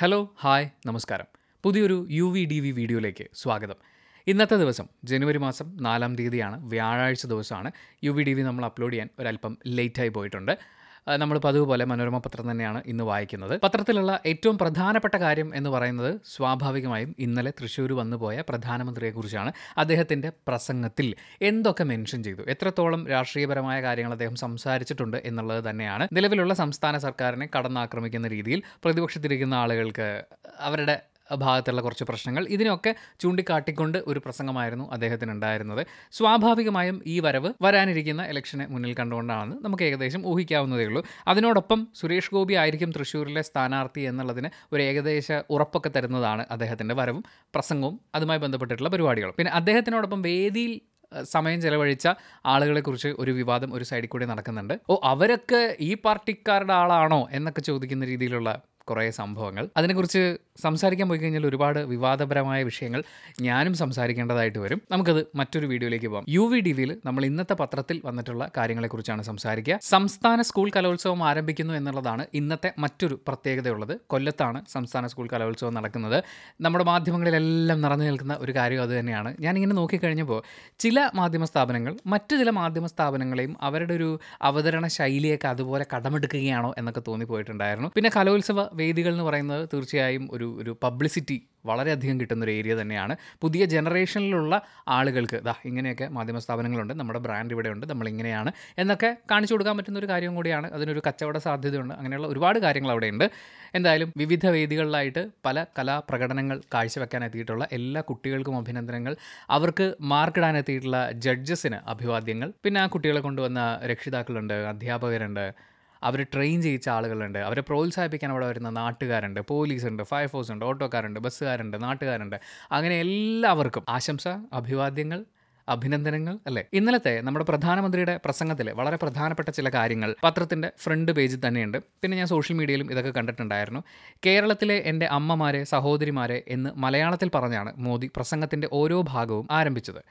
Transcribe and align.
Hello 0.00 0.18
hi 0.42 0.66
നമസ്കാരം. 0.86 1.26
പുതിയൊരു 1.64 2.06
U 2.10 2.26
V 2.34 2.44
D 2.44 2.60
V 2.60 2.70
വീഡിയോയിലേക്ക് 2.70 3.24
സ്വാഗതം. 3.34 3.78
ഇന്നത്തെ 4.26 4.56
ദിവസം 4.56 4.86
ജനുവരി 5.04 5.38
മാസം 5.38 5.76
നാലാം 5.86 6.12
തീയതിയാണ് 6.16 6.56
വ്യാഴാഴ്ച 6.68 7.26
ദിവസമാണ്. 7.26 7.70
യു 8.04 8.10
വി 8.10 8.22
ഡി 8.22 8.34
വി 8.34 8.42
നമ്മൾ 8.42 8.64
അപ്ലോഡ് 8.64 8.92
ചെയ്യാൻ 8.92 9.08
ഒരല്പം 9.18 9.58
ലേറ്റായി 9.66 10.08
പോയിട്ടുണ്ട്. 10.08 10.58
നമ്മൾ 11.06 11.38
പതിവ് 11.38 11.64
പോലെ 11.64 11.84
മനോരമ 11.84 12.18
പത്രം 12.18 12.50
തന്നെയാണ് 12.50 12.82
ഇന്ന് 12.86 13.04
വായിക്കുന്നത്. 13.04 13.60
പത്രത്തിലുള്ള 13.60 14.20
ഏറ്റവും 14.26 14.58
പ്രധാനപ്പെട്ട 14.58 15.14
കാര്യം 15.14 15.54
എന്ന് 15.54 15.70
പറയുന്നത് 15.70 16.20
സ്വാഭാവികമായും 16.24 17.14
ഇന്നലെ 17.18 17.50
തൃശ്ശൂർ 17.50 17.92
വന്നുപോയ 17.92 18.40
പ്രധാനമന്ത്രിയെക്കുറിച്ചാണ് 18.40 19.52
അദ്ദേഹത്തിന്റെ 19.78 20.32
പ്രസംഗത്തിൽ 20.48 21.14
എന്തൊക്കെ 21.42 21.84
മെൻഷൻ 21.84 22.22
ചെയ്തു? 22.22 22.42
എത്രത്തോളം 22.42 23.08
രാഷ്ട്രീയപരമായ 23.08 23.82
കാര്യങ്ങൾ 23.82 24.12
അദ്ദേഹം 24.12 24.36
സംസാരിച്ചിട്ടുണ്ട് 24.36 25.16
എന്നുള്ളത് 25.24 25.70
തന്നെയാണ്. 25.70 26.08
നിലവിലുള്ള 26.12 26.54
സംസ്ഥാന 26.54 26.96
സർക്കാരിനെ 26.96 27.48
കടന്നാക്രമിക്കുന്ന 27.58 28.28
രീതിയിൽ 28.28 28.62
പ്രതിപക്ഷത്തിരിക്കുന്ന 28.84 29.54
ആളുകൾക്ക് 29.54 30.24
അവരുടെ 30.58 31.09
ഭാഗത്തുള്ള 31.36 31.80
കുറച്ച് 31.80 32.04
പ്രശ്നങ്ങൾ. 32.04 32.46
ഇതിനൊക്കെ 32.46 32.94
ചൂണ്ടിക്കാട്ടിക്കൊണ്ട് 33.20 33.98
ഒരു 34.06 34.18
പ്രസംഗമായിരുന്നു 34.18 34.92
അദ്ദേഹത്തിന് 34.92 35.30
ഉണ്ടായിരുന്നത് 35.30 35.86
സ്വാഭാവികമായും 36.12 37.02
ഈ 37.06 37.20
വരവ് 37.20 37.52
വരാനിരിക്കുന്ന 37.62 38.22
ഇലക്ഷനെ 38.22 38.66
മുന്നിൽ 38.66 38.94
കണ്ടുകൊണ്ടാണെന്ന് 38.94 39.56
നമുക്ക് 39.64 39.82
ഏകദേശം 39.82 40.26
ഊഹിക്കാവുന്നതേ 40.26 40.86
ഉള്ളൂ. 40.86 41.04
അതിനോടൊപ്പം 41.28 41.88
സുരേഷ് 41.94 42.30
ഗോപി 42.34 42.54
ആയിരിക്കും 42.54 42.90
തൃശ്ശൂരിലെ 42.90 43.42
സ്ഥാനാർത്ഥി 43.42 44.00
എന്നുള്ളതിന് 44.00 44.50
ഒരു 44.72 44.82
ഏകദേശ 44.82 45.32
ഉറപ്പൊക്കെ 45.50 45.88
തരുന്നതാണ് 45.88 46.46
അദ്ദേഹത്തിന്റെ 46.50 46.94
വരവും 46.94 47.24
പ്രസംഗവും 47.54 48.00
അതുമായി 48.14 48.40
ബന്ധപ്പെട്ടിട്ടുള്ള 48.40 48.88
പരിപാടികളും. 48.88 49.34
പിന്നെ 49.38 49.52
അദ്ദേഹത്തിനോടൊപ്പം 49.52 50.22
വേദിയിൽ 50.22 50.80
സമയം 51.22 51.60
ചെലവഴിച്ച 51.60 52.08
ആളുകളെക്കുറിച്ച് 52.46 53.08
ഒരു 53.18 53.30
വിവാദം 53.30 53.74
ഒരു 53.74 53.84
സൈഡിൽ 53.84 54.08
കൂടി 54.08 54.24
നടക്കുന്നുണ്ട്. 54.24 54.80
ഓ 54.90 55.00
അവരൊക്കെ 55.04 55.76
ഈ 55.80 55.94
പാർട്ടിക്കാരുടെ 55.94 56.72
ആളാണോ 56.72 57.28
എന്നൊക്കെ 57.32 57.60
ചോദിക്കുന്ന 57.60 58.04
രീതിയിലുള്ള 58.04 58.62
കുറേ 58.88 59.10
സംഭവങ്ങൾ. 59.10 59.68
അതിനെക്കുറിച്ച് 59.76 60.36
സംസാരിക്കാൻ 60.60 61.08
പോയി 61.08 61.18
കഴിഞ്ഞാൽ 61.18 61.46
ഒരുപാട് 61.46 61.78
വിവാദപരമായ 61.78 62.62
വിഷയങ്ങൾ 62.62 63.02
ഞാനും 63.40 63.74
സംസാരിക്കേണ്ടതായിട്ട് 63.74 64.58
വരും. 64.58 64.80
നമുക്കത് 64.90 65.26
മറ്റൊരു 65.34 65.66
വീഡിയോയിലേക്ക് 65.66 66.06
പോകാം. 66.06 66.24
യു 66.28 66.40
വി 66.40 66.60
ഡി 66.60 66.72
വിയിൽ 66.72 66.98
നമ്മൾ 67.04 67.24
ഇന്നത്തെ 67.24 67.54
പത്രത്തിൽ 67.54 68.00
വന്നിട്ടുള്ള 68.04 68.50
കാര്യങ്ങളെക്കുറിച്ചാണ് 68.56 69.22
സംസാരിക്കുക. 69.22 69.78
സംസ്ഥാന 69.82 70.42
സ്കൂൾ 70.42 70.70
കലോത്സവം 70.76 71.24
ആരംഭിക്കുന്നു 71.24 71.74
എന്നുള്ളതാണ് 71.74 72.26
ഇന്നത്തെ 72.34 72.72
മറ്റൊരു 72.78 73.20
പ്രത്യേകതയുള്ളത്. 73.28 74.00
കൊല്ലത്താണ് 74.06 74.62
സംസ്ഥാന 74.68 75.06
സ്കൂൾ 75.06 75.28
കലോത്സവം 75.32 75.74
നടക്കുന്നത്. 75.74 76.24
നമ്മുടെ 76.60 76.84
മാധ്യമങ്ങളിലെല്ലാം 76.84 77.80
നിറഞ്ഞു 77.80 78.04
നിൽക്കുന്ന 78.04 78.36
ഒരു 78.40 78.52
കാര്യം 78.52 78.82
അത് 78.82 79.00
തന്നെയാണ്. 79.00 79.36
ഞാനിങ്ങനെ 79.40 79.74
നോക്കിക്കഴിഞ്ഞപ്പോൾ 79.74 80.42
ചില 80.78 81.10
മാധ്യമ 81.14 81.44
സ്ഥാപനങ്ങൾ 81.44 81.96
മറ്റു 82.06 82.36
ചില 82.36 82.50
മാധ്യമ 82.50 82.86
സ്ഥാപനങ്ങളെയും 82.86 83.56
അവരുടെ 83.62 83.94
ഒരു 83.94 84.20
അവതരണ 84.42 84.86
ശൈലിയൊക്കെ 84.86 85.48
അതുപോലെ 85.48 85.86
കടമെടുക്കുകയാണോ 85.96 86.74
എന്നൊക്കെ 86.78 87.02
തോന്നിപ്പോയിട്ടുണ്ടായിരുന്നു. 87.08 87.90
പിന്നെ 87.94 88.10
കലോത്സവ 88.16 88.60
വേദികൾ 88.72 89.12
എന്ന് 89.12 89.24
പറയുന്നത് 89.24 89.68
തീർച്ചയായും 89.74 90.28
ഒരു 90.32 90.58
ഒരു 90.62 90.76
പബ്ലിസിറ്റി 90.82 91.42
വളരെയധികം 91.66 92.20
കിട്ടുന്ന 92.20 92.44
ഒരു 92.44 92.52
ഏരിയ 92.52 92.74
തന്നെയാണ്. 92.74 93.16
പുതിയ 93.40 93.64
ജനറേഷനിലുള്ള 93.64 94.62
ആളുകൾക്ക് 94.88 95.40
ദാ 95.44 95.54
ഇങ്ങനെയൊക്കെ 95.64 96.08
മാധ്യമ 96.08 96.38
സ്ഥാപനങ്ങളുണ്ട് 96.38 96.94
നമ്മുടെ 96.94 97.18
ബ്രാൻഡ് 97.18 97.52
ഇവിടെയുണ്ട് 97.52 97.86
നമ്മൾ 97.86 98.08
ഇങ്ങനെയാണ് 98.08 98.52
എന്നൊക്കെ 98.78 99.16
കാണിച്ചു 99.30 99.54
കൊടുക്കാൻ 99.54 99.76
പറ്റുന്ന 99.76 99.98
ഒരു 99.98 100.08
കാര്യം 100.08 100.34
കൂടിയാണ്. 100.34 100.72
അതിനൊരു 100.72 101.02
കച്ചവട 101.08 101.38
സാധ്യതയുണ്ട്. 101.38 101.94
അങ്ങനെയുള്ള 101.94 102.26
ഒരുപാട് 102.26 102.58
കാര്യങ്ങൾ 102.58 102.90
അവിടെയുണ്ട്. 102.90 103.30
എന്തായാലും 103.74 104.12
വിവിധ 104.16 104.46
വേദികളിലായിട്ട് 104.46 105.28
പല 105.44 105.64
കലാപ്രകടനങ്ങൾ 105.78 106.60
കാഴ്ചവെക്കാൻ 106.74 107.24
എത്തിയിട്ടുള്ള 107.24 107.68
എല്ലാ 107.72 108.00
കുട്ടികൾക്കും 108.00 108.56
അഭിനന്ദനങ്ങൾ. 108.56 109.16
അവർക്ക് 109.50 109.94
മാർക്കിടാൻ 110.00 110.56
എത്തിയിട്ടുള്ള 110.56 111.10
ജഡ്ജസിന് 111.12 111.76
അഭിവാദ്യങ്ങൾ. 111.86 112.52
പിന്നെ 112.64 112.80
ആ 112.80 112.86
കുട്ടികളെ 112.86 113.20
കൊണ്ടുവന്ന 113.20 113.80
രക്ഷിതാക്കളുണ്ട് 113.84 114.54
അധ്യാപകരുണ്ട് 114.54 115.70
അവർ 116.02 116.26
ട്രെയിൻ 116.34 116.62
ചെയ്യിച്ച 116.62 116.88
ആളുകളുണ്ട്. 116.88 117.38
അവരെ 117.38 117.60
പ്രോത്സാഹിപ്പിക്കാൻ 117.60 118.30
അവിടെ 118.30 118.46
വരുന്ന 118.46 118.70
നാട്ടുകാരുണ്ട്. 118.70 119.40
പോലീസുണ്ട് 119.48 120.02
ഫയർഫോഴ്സ് 120.02 120.52
ഉണ്ട് 120.52 120.64
ഓട്ടോക്കാരുണ്ട് 120.64 121.20
ബസ്സുകാരുണ്ട് 121.20 121.82
നാട്ടുകാരുണ്ട്. 121.82 122.36
അങ്ങനെ 122.72 123.00
എല്ലാവർക്കും 123.00 123.84
ആശംസ 123.88 124.28
അഭിവാദ്യങ്ങൾ 124.52 125.24
അഭിനന്ദനങ്ങൾ 125.68 126.38
അല്ലേ? 126.46 126.64
ഇന്നലത്തെ 126.72 127.20
നമ്മുടെ 127.20 127.44
പ്രധാനമന്ത്രിയുടെ 127.44 128.20
പ്രസംഗത്തിൽ 128.24 128.70
വളരെ 128.70 128.96
പ്രധാനപ്പെട്ട 128.96 129.50
ചില 129.50 129.68
കാര്യങ്ങൾ 129.68 130.16
പത്രത്തിന്റെ 130.24 130.72
ഫ്രണ്ട് 130.78 131.12
പേജിൽ 131.12 131.48
തന്നെയുണ്ട്. 131.48 131.78
പിന്നെ 131.78 132.16
ഞാൻ 132.18 132.26
സോഷ്യൽ 132.26 132.56
മീഡിയയിലും 132.56 132.90
ഇതൊക്കെ 132.90 133.10
കണ്ടിട്ടുണ്ടായിരുന്നു. 133.10 133.80
കേരളത്തിലെ 134.26 134.74
എന്റെ 134.74 135.06
അമ്മമാരെ 135.06 135.64
സഹോദരിമാരെ 135.64 136.42
എന്ന് 136.48 136.70
മലയാളത്തിൽ 136.76 137.30
പറഞ്ഞാണ് 137.34 137.72
മോദി 137.76 138.10
പ്രസംഗത്തിന്റെ 138.16 138.68
ഓരോ 138.72 139.02
ഭാഗവും 139.02 139.48
ആരംഭിച്ചത്. 139.50 140.02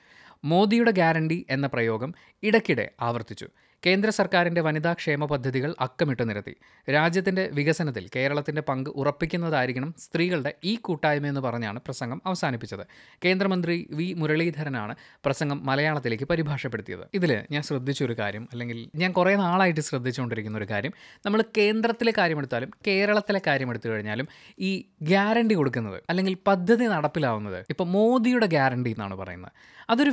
മോദിയുടെ 0.43 0.91
ഗ്യാരണ്ടി 0.91 1.45
എന്ന 1.49 1.67
പ്രയോഗം 1.67 2.13
ഇടയ്ക്കിടെ 2.43 2.89
ആവർത്തിച്ചു. 3.01 3.47
കേന്ദ്ര 3.85 4.09
സർക്കാരിന്റെ 4.09 4.61
വനിതാ 4.61 4.93
ക്ഷേമ 4.93 5.25
പദ്ധതികൾ 5.25 5.75
അക്കമിട്ട് 5.79 6.29
നിരത്തി. 6.29 6.55
രാജ്യത്തിന്റെ 6.91 7.49
വികസനത്തിൽ 7.53 8.09
കേരളത്തിന്റെ 8.15 8.61
പങ്ക് 8.61 8.89
ഉറപ്പിക്കുന്നതായിരിക്കണം 8.89 9.95
സ്ത്രീകളുടെ 9.97 10.53
ഈ 10.63 10.75
കൂട്ടായ്മയെന്ന് 10.75 11.41
പറഞ്ഞാണ് 11.41 11.79
പ്രസംഗം 11.79 12.21
അവസാനിപ്പിച്ചത്. 12.25 12.83
കേന്ദ്രമന്ത്രി 13.25 13.87
വി. 13.91 14.13
മുരളീധരനാണ് 14.13 14.95
പ്രസംഗം 15.25 15.65
മലയാളത്തിലേക്ക് 15.65 16.23
പരിഭാഷപ്പെടുത്തിയത്. 16.23 17.05
ഇതിൽ 17.13 17.43
ഞാൻ 17.51 17.63
ശ്രദ്ധിച്ചൊരു 17.63 18.13
കാര്യം 18.13 18.49
അല്ലെങ്കിൽ 18.51 18.89
ഞാൻ 18.95 19.11
കുറേ 19.11 19.35
നാളായിട്ട് 19.35 19.79
ശ്രദ്ധിച്ചുകൊണ്ടിരിക്കുന്ന 19.81 20.57
ഒരു 20.57 20.65
കാര്യം. 20.71 20.93
നമ്മൾ 21.25 21.43
കേന്ദ്രത്തിലെ 21.57 22.13
കാര്യമെടുത്താലും 22.17 22.71
കേരളത്തിലെ 22.87 23.41
കാര്യമെടുത്തു 23.47 23.89
കഴിഞ്ഞാലും 23.89 24.27
ഈ 24.59 24.85
ഗ്യാരണ്ടി 25.01 25.55
കൊടുക്കുന്നത് 25.55 26.03
അല്ലെങ്കിൽ 26.09 26.37
പദ്ധതി 26.47 26.85
നടപ്പിലാവുന്നത് 26.85 27.65
ഇപ്പോൾ 27.69 27.83
മോദിയുടെ 27.83 28.45
ഗ്യാരണ്ടി 28.45 28.91
എന്നാണ് 28.91 29.15
പറയുന്നത്. 29.15 29.51
അതൊരു 29.89 30.09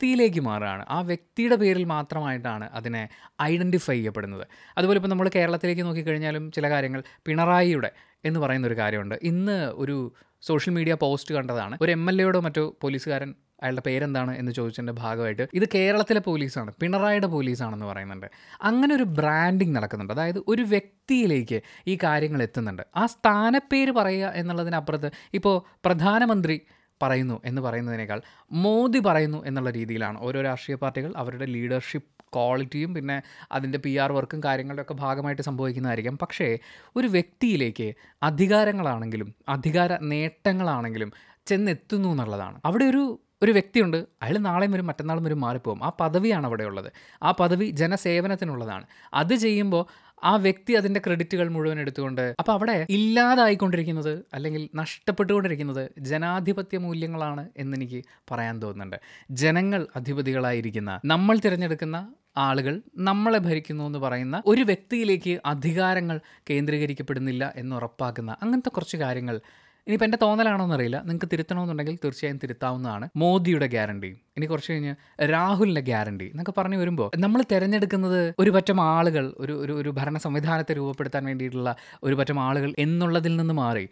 വ്യക്തിയിലേക്ക് 0.00 0.40
മാറുകയാണ്. 0.40 0.84
ആ 0.88 1.00
വ്യക്തിയുടെ 1.00 1.56
പേരിൽ 1.56 1.84
മാത്രമായിട്ടാണ് 1.84 2.70
അതിനെ 2.72 3.08
ഐഡന്റിഫൈ 3.42 3.94
ചെയ്യപ്പെടുന്നത്. 3.94 4.46
അതുപോലെ 4.78 4.98
ഇപ്പോൾ 4.98 5.08
നമ്മൾ 5.08 5.30
കേരളത്തിലേക്ക് 5.34 5.82
നോക്കിക്കഴിഞ്ഞാലും 5.82 6.52
ചില 6.52 6.70
കാര്യങ്ങൾ 6.70 7.02
പിണറായിയുടെ 7.26 7.90
എന്ന് 8.24 8.40
പറയുന്ന 8.40 8.66
ഒരു 8.66 8.76
കാര്യമുണ്ട്. 8.76 9.14
ഇന്ന് 9.22 9.72
ഒരു 9.74 10.12
സോഷ്യൽ 10.42 10.74
മീഡിയ 10.74 10.94
പോസ്റ്റ് 10.94 11.34
കണ്ടതാണ്. 11.34 11.78
ഒരു 11.80 11.92
എം 11.92 12.08
എൽ 12.08 12.22
എയോടോ 12.22 12.40
മറ്റോ 12.40 12.76
പോലീസുകാരൻ 12.80 13.34
അയാളുടെ 13.62 13.82
പേരെന്താണ് 13.86 14.38
എന്ന് 14.38 14.52
ചോദിച്ചതിന്റെ 14.52 14.92
ഭാഗമായിട്ട് 14.92 15.46
ഇത് 15.54 15.68
കേരളത്തിലെ 15.74 16.20
പോലീസാണ് 16.20 16.72
പിണറായിയുടെ 16.80 17.26
പോലീസാണെന്ന് 17.26 17.86
പറയുന്നുണ്ട്. 17.86 18.26
അങ്ങനെ 18.62 18.94
ഒരു 18.94 19.02
ബ്രാൻഡിങ് 19.02 19.76
നടക്കുന്നുണ്ട്. 19.76 20.12
അതായത് 20.12 20.42
ഒരു 20.48 20.62
വ്യക്തിയിലേക്ക് 20.62 21.60
ഈ 21.86 21.98
കാര്യങ്ങൾ 22.02 22.42
എത്തുന്നുണ്ട്. 22.42 22.82
ആ 22.96 23.06
സ്ഥാനപ്പേര് 23.06 23.90
പറയുക 23.90 24.32
എന്നുള്ളതിനപ്പുറത്ത് 24.34 25.10
ഇപ്പോൾ 25.34 25.78
പ്രധാനമന്ത്രി 25.84 26.60
പറയുന്നു 27.02 27.40
എന്ന് 27.44 27.62
പറയുന്നതിനേക്കാൾ 27.62 28.22
മോദി 28.52 28.98
പറയുന്നു 28.98 29.44
എന്നുള്ള 29.46 29.70
രീതിയിലാണ്. 29.70 30.18
ഓരോ 30.20 30.42
രാഷ്ട്രീയ 30.42 30.76
പാർട്ടികൾ 30.76 31.12
അവരുടെ 31.16 31.44
ലീഡർഷിപ്പ് 31.44 32.20
ക്വാളിറ്റിയും 32.34 32.94
പിന്നെ 32.94 33.22
അതിന്റെ 33.52 33.78
പി 33.78 33.96
ആർ 33.96 34.12
വർക്കും 34.12 34.40
കാര്യങ്ങളുടെ 34.44 34.82
ഒക്കെ 34.82 34.94
ഭാഗമായിട്ട് 34.94 35.42
സംഭവിക്കുന്നതായിരിക്കാം. 35.42 36.18
പക്ഷേ 36.22 36.58
ഒരു 36.96 37.06
വ്യക്തിയിലേക്ക് 37.06 37.92
അധികാരങ്ങളാണെങ്കിലും 38.22 39.34
അധികാര 39.48 39.98
നേട്ടങ്ങളാണെങ്കിലും 40.02 41.12
ചെന്നെത്തുന്നു 41.46 42.08
എന്നുള്ളതാണ്. 42.08 42.60
അവിടെ 42.64 42.84
ഒരു 42.84 43.20
ഒരു 43.42 43.52
വ്യക്തിയുണ്ട്. 43.52 43.96
അയാൾ 44.22 44.38
നാളെയും 44.38 44.72
വരും 44.72 44.86
മറ്റന്നാളും 44.86 45.24
വരും 45.24 45.40
മാറിപ്പോകും 45.40 45.84
ആ 45.84 45.92
പദവിയാണ് 46.00 46.46
അവിടെ 46.46 46.64
ഉള്ളത് 46.64 46.92
ആ 47.22 47.30
പദവി 47.30 47.70
ജനസേവനത്തിനുള്ളതാണ്. 47.70 48.84
അത് 49.14 49.34
ചെയ്യുമ്പോൾ 49.34 50.09
ആ 50.22 50.36
വ്യക്തി 50.36 50.72
അതിന്റെ 50.72 51.00
ക്രെഡിറ്റുകൾ 51.00 51.48
മുഴുവൻ 51.48 51.80
എടുത്തുകൊണ്ട് 51.80 52.34
അപ്പോൾ 52.38 52.52
അവിടെ 52.52 52.86
ഇല്ലാതായിക്കൊണ്ടിരിക്കുന്നത് 52.90 54.24
അല്ലെങ്കിൽ 54.34 54.68
നഷ്ടപ്പെട്ടുകൊണ്ടിരിക്കുന്നത് 54.74 55.90
ജനാധിപത്യ 55.98 56.78
മൂല്യങ്ങളാണ് 56.78 57.48
എന്നെനിക്ക് 57.56 58.02
പറയാൻ 58.32 58.62
തോന്നുന്നുണ്ട്. 58.62 58.96
ജനങ്ങൾ 59.30 59.86
അധിപതികളായിരിക്കുന്ന 59.96 61.00
നമ്മൾ 61.04 61.38
തിരഞ്ഞെടുക്കുന്ന 61.38 61.98
ആളുകൾ 62.36 62.82
നമ്മളെ 62.98 63.38
ഭരിക്കുന്നു 63.38 63.86
എന്ന് 63.86 63.98
പറയുന്ന 63.98 64.42
ഒരു 64.46 64.62
വ്യക്തിയിലേക്ക് 64.62 65.40
അധികാരങ്ങൾ 65.44 66.20
കേന്ദ്രീകരിക്കപ്പെടുന്നില്ല 66.50 67.52
എന്ന് 67.56 67.76
ഉറപ്പാക്കുന്ന 67.76 68.36
അങ്ങനത്തെ 68.42 68.68
കുറച്ച് 68.70 68.96
കാര്യങ്ങൾ 68.96 69.36
ഇനിയിപ്പോൾ 69.86 70.04
എന്റെ 70.04 70.18
തോന്നലാണോ 70.22 70.64
എന്നറിയില്ല 70.64 71.02
നിങ്ങൾക്ക് 71.02 71.28
തിരുത്തണമെന്നുണ്ടെങ്കിൽ 71.32 71.98
തീർച്ചയായും 72.04 72.40
തിരുത്താവുന്നതാണ്. 72.42 73.08
മോദിയുടെ 73.16 73.66
ഗ്യാരണ്ടി. 73.66 74.10
ഇനി 74.36 74.46
കുറച്ച് 74.46 74.72
കഴിഞ്ഞ് 74.72 74.94
രാഹുലിന്റെ 75.22 75.80
ഗ്യാരണ്ടി 75.80 76.24
എന്നൊക്കെ 76.24 76.52
പറഞ്ഞു 76.58 76.76
വരുമ്പോൾ 76.76 77.10
നമ്മൾ 77.18 77.42
തിരഞ്ഞെടുക്കുന്നത് 77.52 78.34
ഒരു 78.38 78.50
പറ്റം 78.50 78.80
ആളുകൾ 78.80 79.34
ഒരു 79.38 79.52
ഒരു 79.52 79.72
ഒരു 79.72 79.88
ഭരണ 79.88 80.18
സംവിധാനത്തെ 80.18 80.72
രൂപപ്പെടുത്താൻ 80.72 81.24
വേണ്ടിയിട്ടുള്ള 81.24 81.76
ഒരു 82.02 82.14
പറ്റം 82.14 82.40
ആളുകൾ 82.40 82.74
എന്നുള്ളതിൽ 82.78 83.36
നിന്ന് 83.36 83.54
മാറി 83.54 83.88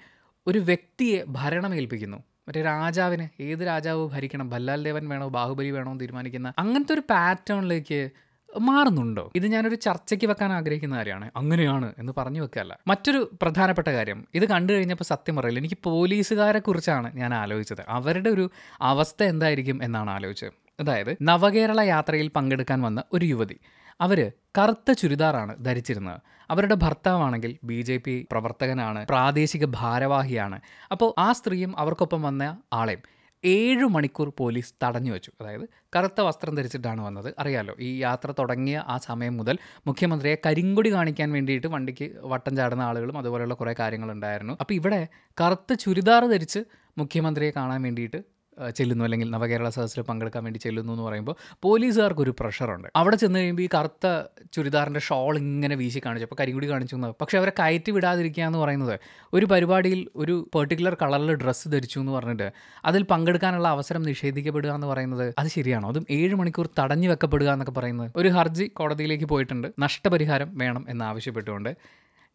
ഒരു 0.47 0.59
വ്യക്തിയെ 0.59 1.25
ഭരണമേൽപ്പിക്കുന്നു. 1.29 2.17
മറ്റേ 2.17 2.63
രാജാവിന് 2.63 3.43
ഏത് 3.43 3.67
രാജാവ് 3.67 4.09
ഭരിക്കണം? 4.09 4.51
ഭല്ലാൽ 4.51 4.85
ദേവൻ 4.85 5.09
വേണോ? 5.09 5.29
ബാഹുബലി 5.29 5.71
വേണോ 5.71 5.95
തീരുമാനിക്കുന്ന 5.99 6.53
അങ്ങനത്തെ 6.59 6.93
ഒരു 6.93 7.03
പാറ്റേണിലേക്ക് 7.11 8.11
മാറുന്നുണ്ടോ? 8.57 9.33
ഇത് 9.35 9.47
ഞാനൊരു 9.47 9.75
ചർച്ചയ്ക്ക് 9.75 10.27
വെക്കാൻ 10.27 10.53
ആഗ്രഹിക്കുന്ന 10.53 10.97
കാര്യമാണ്. 10.97 11.31
അങ്ങനെയാണ് 11.37 11.93
എന്ന് 11.99 12.13
പറഞ്ഞു 12.17 12.41
വെക്കല്ല 12.41 12.79
മറ്റൊരു 12.87 13.31
പ്രധാനപ്പെട്ട 13.43 13.89
കാര്യം 13.89 14.29
ഇത് 14.35 14.49
കണ്ടു 14.49 14.73
കഴിഞ്ഞപ്പോൾ 14.73 15.05
സത്യം 15.05 15.37
പറയില്ല. 15.37 15.61
എനിക്ക് 15.61 15.79
പോലീസുകാരെ 15.85 16.59
കുറിച്ചാണ് 16.59 17.17
ഞാൻ 17.17 17.35
ആലോചിച്ചത്. 17.35 17.83
അവരുടെ 17.89 18.31
ഒരു 18.31 18.51
അവസ്ഥ 18.81 19.23
എന്തായിരിക്കും 19.23 19.85
എന്നാണ് 19.85 20.11
ആലോചിച്ചത്. 20.11 20.53
അതായത് 20.81 21.17
നവകേരള 21.23 21.81
യാത്രയിൽ 21.81 22.29
പങ്കെടുക്കാൻ 22.29 22.83
വന്ന 22.83 23.03
ഒരു 23.13 23.27
യുവതി 23.27 23.59
അവർ 24.01 24.33
കറുത്ത 24.59 24.93
ചുരിദാറാണ് 24.93 25.65
ധരിച്ചിരുന്നത്. 25.65 26.21
അവരുടെ 26.51 26.75
ഭർത്താവാണെങ്കിൽ 26.75 27.59
ബി 27.65 27.83
ജെ 27.83 27.97
പി 27.97 28.27
പ്രവർത്തകനാണ് 28.33 29.07
പ്രാദേശിക 29.07 29.65
ഭാരവാഹിയാണ്. 29.65 30.61
അപ്പോൾ 30.91 31.21
ആ 31.21 31.33
സ്ത്രീയും 31.33 31.79
അവർക്കൊപ്പം 31.79 32.23
വന്ന 32.23 32.59
ആളെയും 32.73 33.18
ഏഴ് 33.45 33.87
മണിക്കൂർ 33.87 34.29
പോലീസ് 34.39 34.75
തടഞ്ഞു 34.85 35.13
വെച്ചു. 35.13 35.31
അതായത് 35.41 35.69
കറുത്ത 35.97 36.21
വസ്ത്രം 36.21 36.55
ധരിച്ചിട്ടാണ് 36.55 37.01
വന്നത്. 37.01 37.35
അറിയാലോ 37.39 37.75
ഈ 37.81 38.01
യാത്ര 38.01 38.35
തുടങ്ങിയ 38.39 38.85
ആ 38.89 38.97
സമയം 38.99 39.37
മുതൽ 39.37 39.59
മുഖ്യമന്ത്രിയെ 39.87 40.37
കരിങ്കൊടി 40.47 40.93
കാണിക്കാൻ 40.93 41.33
വേണ്ടിയിട്ട് 41.33 41.67
വണ്ടിക്ക് 41.67 42.13
വട്ടം 42.23 42.57
ചാടുന്ന 42.57 42.83
ആളുകളും 42.83 43.19
അതുപോലെയുള്ള 43.19 43.55
കുറേ 43.55 43.75
കാര്യങ്ങളുണ്ടായിരുന്നു. 43.79 44.57
അപ്പോൾ 44.61 44.75
ഇവിടെ 44.75 45.09
കറുത്ത 45.41 45.73
ചുരിദാർ 45.73 46.27
ധരിച്ച് 46.27 46.59
മുഖ്യമന്ത്രിയെ 46.99 47.51
കാണാൻ 47.51 47.83
വേണ്ടിയിട്ട് 47.83 48.38
ചെല്ലുന്നു 48.77 49.05
അല്ലെങ്കിൽ 49.05 49.31
നവകേരള 49.31 49.69
സദസ്സിൽ 49.69 50.03
പങ്കെടുക്കാൻ 50.03 50.45
വേണ്ടി 50.45 50.59
ചെല്ലുന്നു 50.59 50.93
എന്ന് 50.93 51.03
പറയുമ്പോൾ 51.03 51.37
പോലീസുകാർക്ക് 51.63 52.21
ഒരു 52.21 52.35
പ്രഷറുണ്ട്. 52.41 52.89
അവിടെ 52.97 53.17
ചെന്ന് 53.17 53.39
കഴിയുമ്പോൾ 53.39 53.63
ഈ 53.63 53.69
കറുത്ത 53.75 54.23
ചുരിദാറിന്റെ 54.53 55.01
ഷോൾ 55.01 55.37
ഇങ്ങനെ 55.39 55.77
വീശി 55.77 56.01
കാണിച്ചു. 56.07 56.25
അപ്പോൾ 56.25 56.37
കരിങ്കുടി 56.41 56.71
കാണിച്ചു 56.71 56.95
എന്ന് 56.95 57.15
പക്ഷേ 57.21 57.39
അവരെ 57.39 57.53
കയറ്റി 57.59 57.91
വിടാതിരിക്കുക 57.91 58.45
എന്ന് 58.45 58.59
പറയുന്നത് 58.59 59.01
ഒരു 59.33 59.47
പരിപാടിയിൽ 59.47 60.09
ഒരു 60.17 60.51
പെർട്ടിക്കുലർ 60.55 60.97
കളറിൽ 61.03 61.33
ഡ്രസ്സ് 61.35 61.69
ധരിച്ചു 61.69 62.01
എന്ന് 62.01 62.13
പറഞ്ഞിട്ട് 62.13 62.53
അതിൽ 62.85 63.03
പങ്കെടുക്കാനുള്ള 63.03 63.69
അവസരം 63.69 64.03
നിഷേധിക്കപ്പെടുക 64.03 64.71
എന്ന് 64.71 64.87
പറയുന്നത് 64.87 65.35
അത് 65.39 65.49
ശരിയാണോ? 65.49 65.89
അതും 65.89 66.07
ഏഴ് 66.11 66.35
മണിക്കൂർ 66.35 66.69
തടഞ്ഞു 66.79 67.09
വെക്കപ്പെടുക 67.09 67.51
എന്നൊക്കെ 67.53 67.73
പറയുന്നത്. 67.73 68.11
ഒരു 68.17 68.29
ഹർജി 68.29 68.65
കോടതിയിലേക്ക് 68.65 69.25
പോയിട്ടുണ്ട്. 69.25 69.69
നഷ്ടപരിഹാരം 69.79 70.59
വേണം 70.59 70.87
എന്ന് 70.89 71.05
ആവശ്യപ്പെട്ടുകൊണ്ട്. 71.05 71.77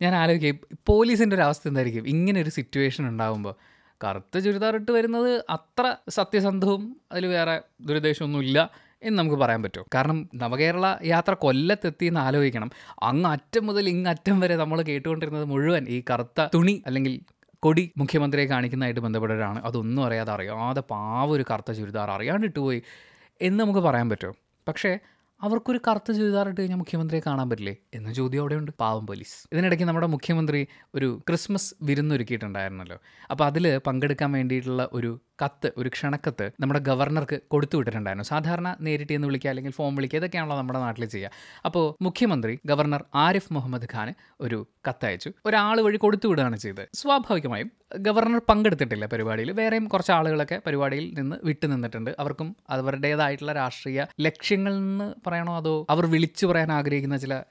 ഞാൻ 0.02 0.16
ആലോചിക്കും 0.16 0.78
പോലീസിന്റെ 0.86 1.36
ഒരു 1.36 1.44
അവസ്ഥ 1.44 1.68
എന്തായിരിക്കും? 1.68 2.08
ഇങ്ങനെ 2.08 2.42
ഒരു 2.42 2.50
സിറ്റുവേഷൻ 2.50 3.08
ഉണ്ടാകുമ്പോൾ 3.08 3.56
കറുത്ത 4.04 4.40
ചുരിദാർ 4.40 4.76
ഇട്ട് 4.76 4.92
വരുന്നത് 4.92 5.46
അത്ര 5.50 5.96
സത്യസന്ധവും 6.10 7.02
അതിൽ 7.12 7.26
വേറെ 7.26 7.62
ദുരുദ്ദേശമൊന്നുമില്ല 7.82 8.72
എന്ന് 9.04 9.20
നമുക്ക് 9.20 9.36
പറയാൻ 9.36 9.64
പറ്റും. 9.64 9.86
കാരണം 9.96 10.30
നവകേരള 10.36 10.96
യാത്ര 11.04 11.34
കൊല്ലത്തെത്തി 11.34 12.06
എന്ന് 12.06 12.20
ആലോചിക്കണം. 12.20 12.72
അങ്ങ് 13.04 13.30
അറ്റം 13.30 13.66
മുതൽ 13.66 13.90
ഇങ്ങറ്റം 13.90 14.40
വരെ 14.40 14.56
നമ്മൾ 14.56 14.82
കേട്ടുകൊണ്ടിരുന്നത് 14.82 15.46
മുഴുവൻ 15.46 15.86
ഈ 15.90 16.04
കറുത്ത 16.10 16.48
തുണി 16.54 16.84
അല്ലെങ്കിൽ 16.86 17.20
കൊടി 17.60 17.92
മുഖ്യമന്ത്രിയെ 17.98 18.46
കാണിക്കുന്നതായിട്ട് 18.46 19.00
ബന്ധപ്പെട്ടവരാണ്. 19.00 19.66
അതൊന്നും 19.66 20.06
അറിയാതെ 20.06 20.32
അറിയാതെ 20.32 20.82
പാവ 20.82 21.30
ഒരു 21.32 21.46
കറുത്ത 21.52 21.72
ചുരിദാർ 21.72 22.12
അറിയാണ്ടിട്ട് 22.12 22.60
പോയി 22.60 22.84
എന്ന് 23.42 23.64
നമുക്ക് 23.64 23.80
പറയാൻ 23.80 24.10
പറ്റും. 24.10 24.36
പക്ഷേ 24.68 25.00
അവർക്കൊരു 25.41 25.80
കറുത്ത 25.88 26.12
ചുരിദാർ 26.12 26.50
ഇട്ട് 26.50 26.62
കഴിഞ്ഞാൽ 26.62 26.77
മുഖ്യമന്ത്രിയെ 26.77 27.21
കാണാൻ 27.27 27.50
പറ്റില്ലേ? 27.50 27.77
എന്ന 27.94 28.13
ചോദ്യം 28.13 28.39
അവിടെയുണ്ട്. 28.39 28.71
പാവം 28.80 29.07
പോലീസ്. 29.07 29.47
ഇതിനിടയ്ക്ക് 29.53 29.85
നമ്മുടെ 29.85 30.07
മുഖ്യമന്ത്രി 30.07 30.68
ഒരു 30.95 31.21
ക്രിസ്മസ് 31.30 31.75
വിരുന്നൊരുക്കിയിട്ടുണ്ടായിരുന്നല്ലോ. 31.83 32.97
അപ്പോൾ 33.31 33.45
അതിൽ 33.45 33.77
പങ്കെടുക്കാൻ 33.77 34.31
വേണ്ടിയിട്ടുള്ള 34.31 34.89
ഒരു 34.94 35.12
കത്ത് 35.41 35.71
ഒരു 35.77 35.89
ക്ഷണക്കത്ത് 35.89 36.51
നമ്മുടെ 36.62 36.80
ഗവർണർക്ക് 36.80 37.39
കൊടുത്തു 37.47 37.75
വിട്ടിട്ടുണ്ടായിരുന്നു. 37.77 38.24
സാധാരണ 38.24 38.75
നേരിട്ട് 38.81 39.13
എന്ന് 39.13 39.27
വിളിക്കുക 39.27 39.50
അല്ലെങ്കിൽ 39.50 39.71
ഫോം 39.71 39.95
വിളിക്കുക 39.95 40.18
ഇതൊക്കെയാണല്ലോ 40.18 40.57
നമ്മുടെ 40.57 40.80
നാട്ടിൽ 40.80 41.06
ചെയ്യുക. 41.06 41.31
അപ്പോൾ 41.65 41.85
മുഖ്യമന്ത്രി 42.01 42.59
ഗവർണർ 42.65 43.03
ആരിഫ് 43.15 43.53
മുഹമ്മദ് 43.53 43.88
ഖാന് 43.94 44.13
ഒരു 44.41 44.68
കത്തയച്ചു. 44.88 45.30
ഒരാൾ 45.45 45.81
വഴി 45.81 45.97
കൊടുത്തു 45.97 46.27
വിടുകയാണ് 46.27 46.57
ചെയ്തത്. 46.57 46.88
സ്വാഭാവികമായും 46.94 47.71
ഗവർണർ 47.97 48.41
പങ്കെടുത്തിട്ടില്ല 48.50 49.06
പരിപാടിയിൽ. 49.06 49.51
വേറെയും 49.51 49.85
കുറച്ച് 49.88 50.12
ആളുകളൊക്കെ 50.12 50.62
പരിപാടിയിൽ 50.68 51.13
നിന്ന് 51.19 51.35
വിട്ടു 51.44 51.65
നിന്നിട്ടുണ്ട്. 51.65 52.12
അവർക്കും 52.19 52.56
അവരുടേതായിട്ടുള്ള 52.69 53.53
രാഷ്ട്രീയ 53.53 54.06
ലക്ഷ്യങ്ങളിൽ 54.21 54.80
നിന്ന് 54.80 55.13
പറയണോ 55.27 55.57
അതോ 55.57 55.85
അവർ 55.89 56.06
വിളിച്ചു 56.06 56.45
പറയാൻ 56.45 56.71
ആഗ്രഹിക്കുന്ന 56.71 57.18
ചില 57.18 57.44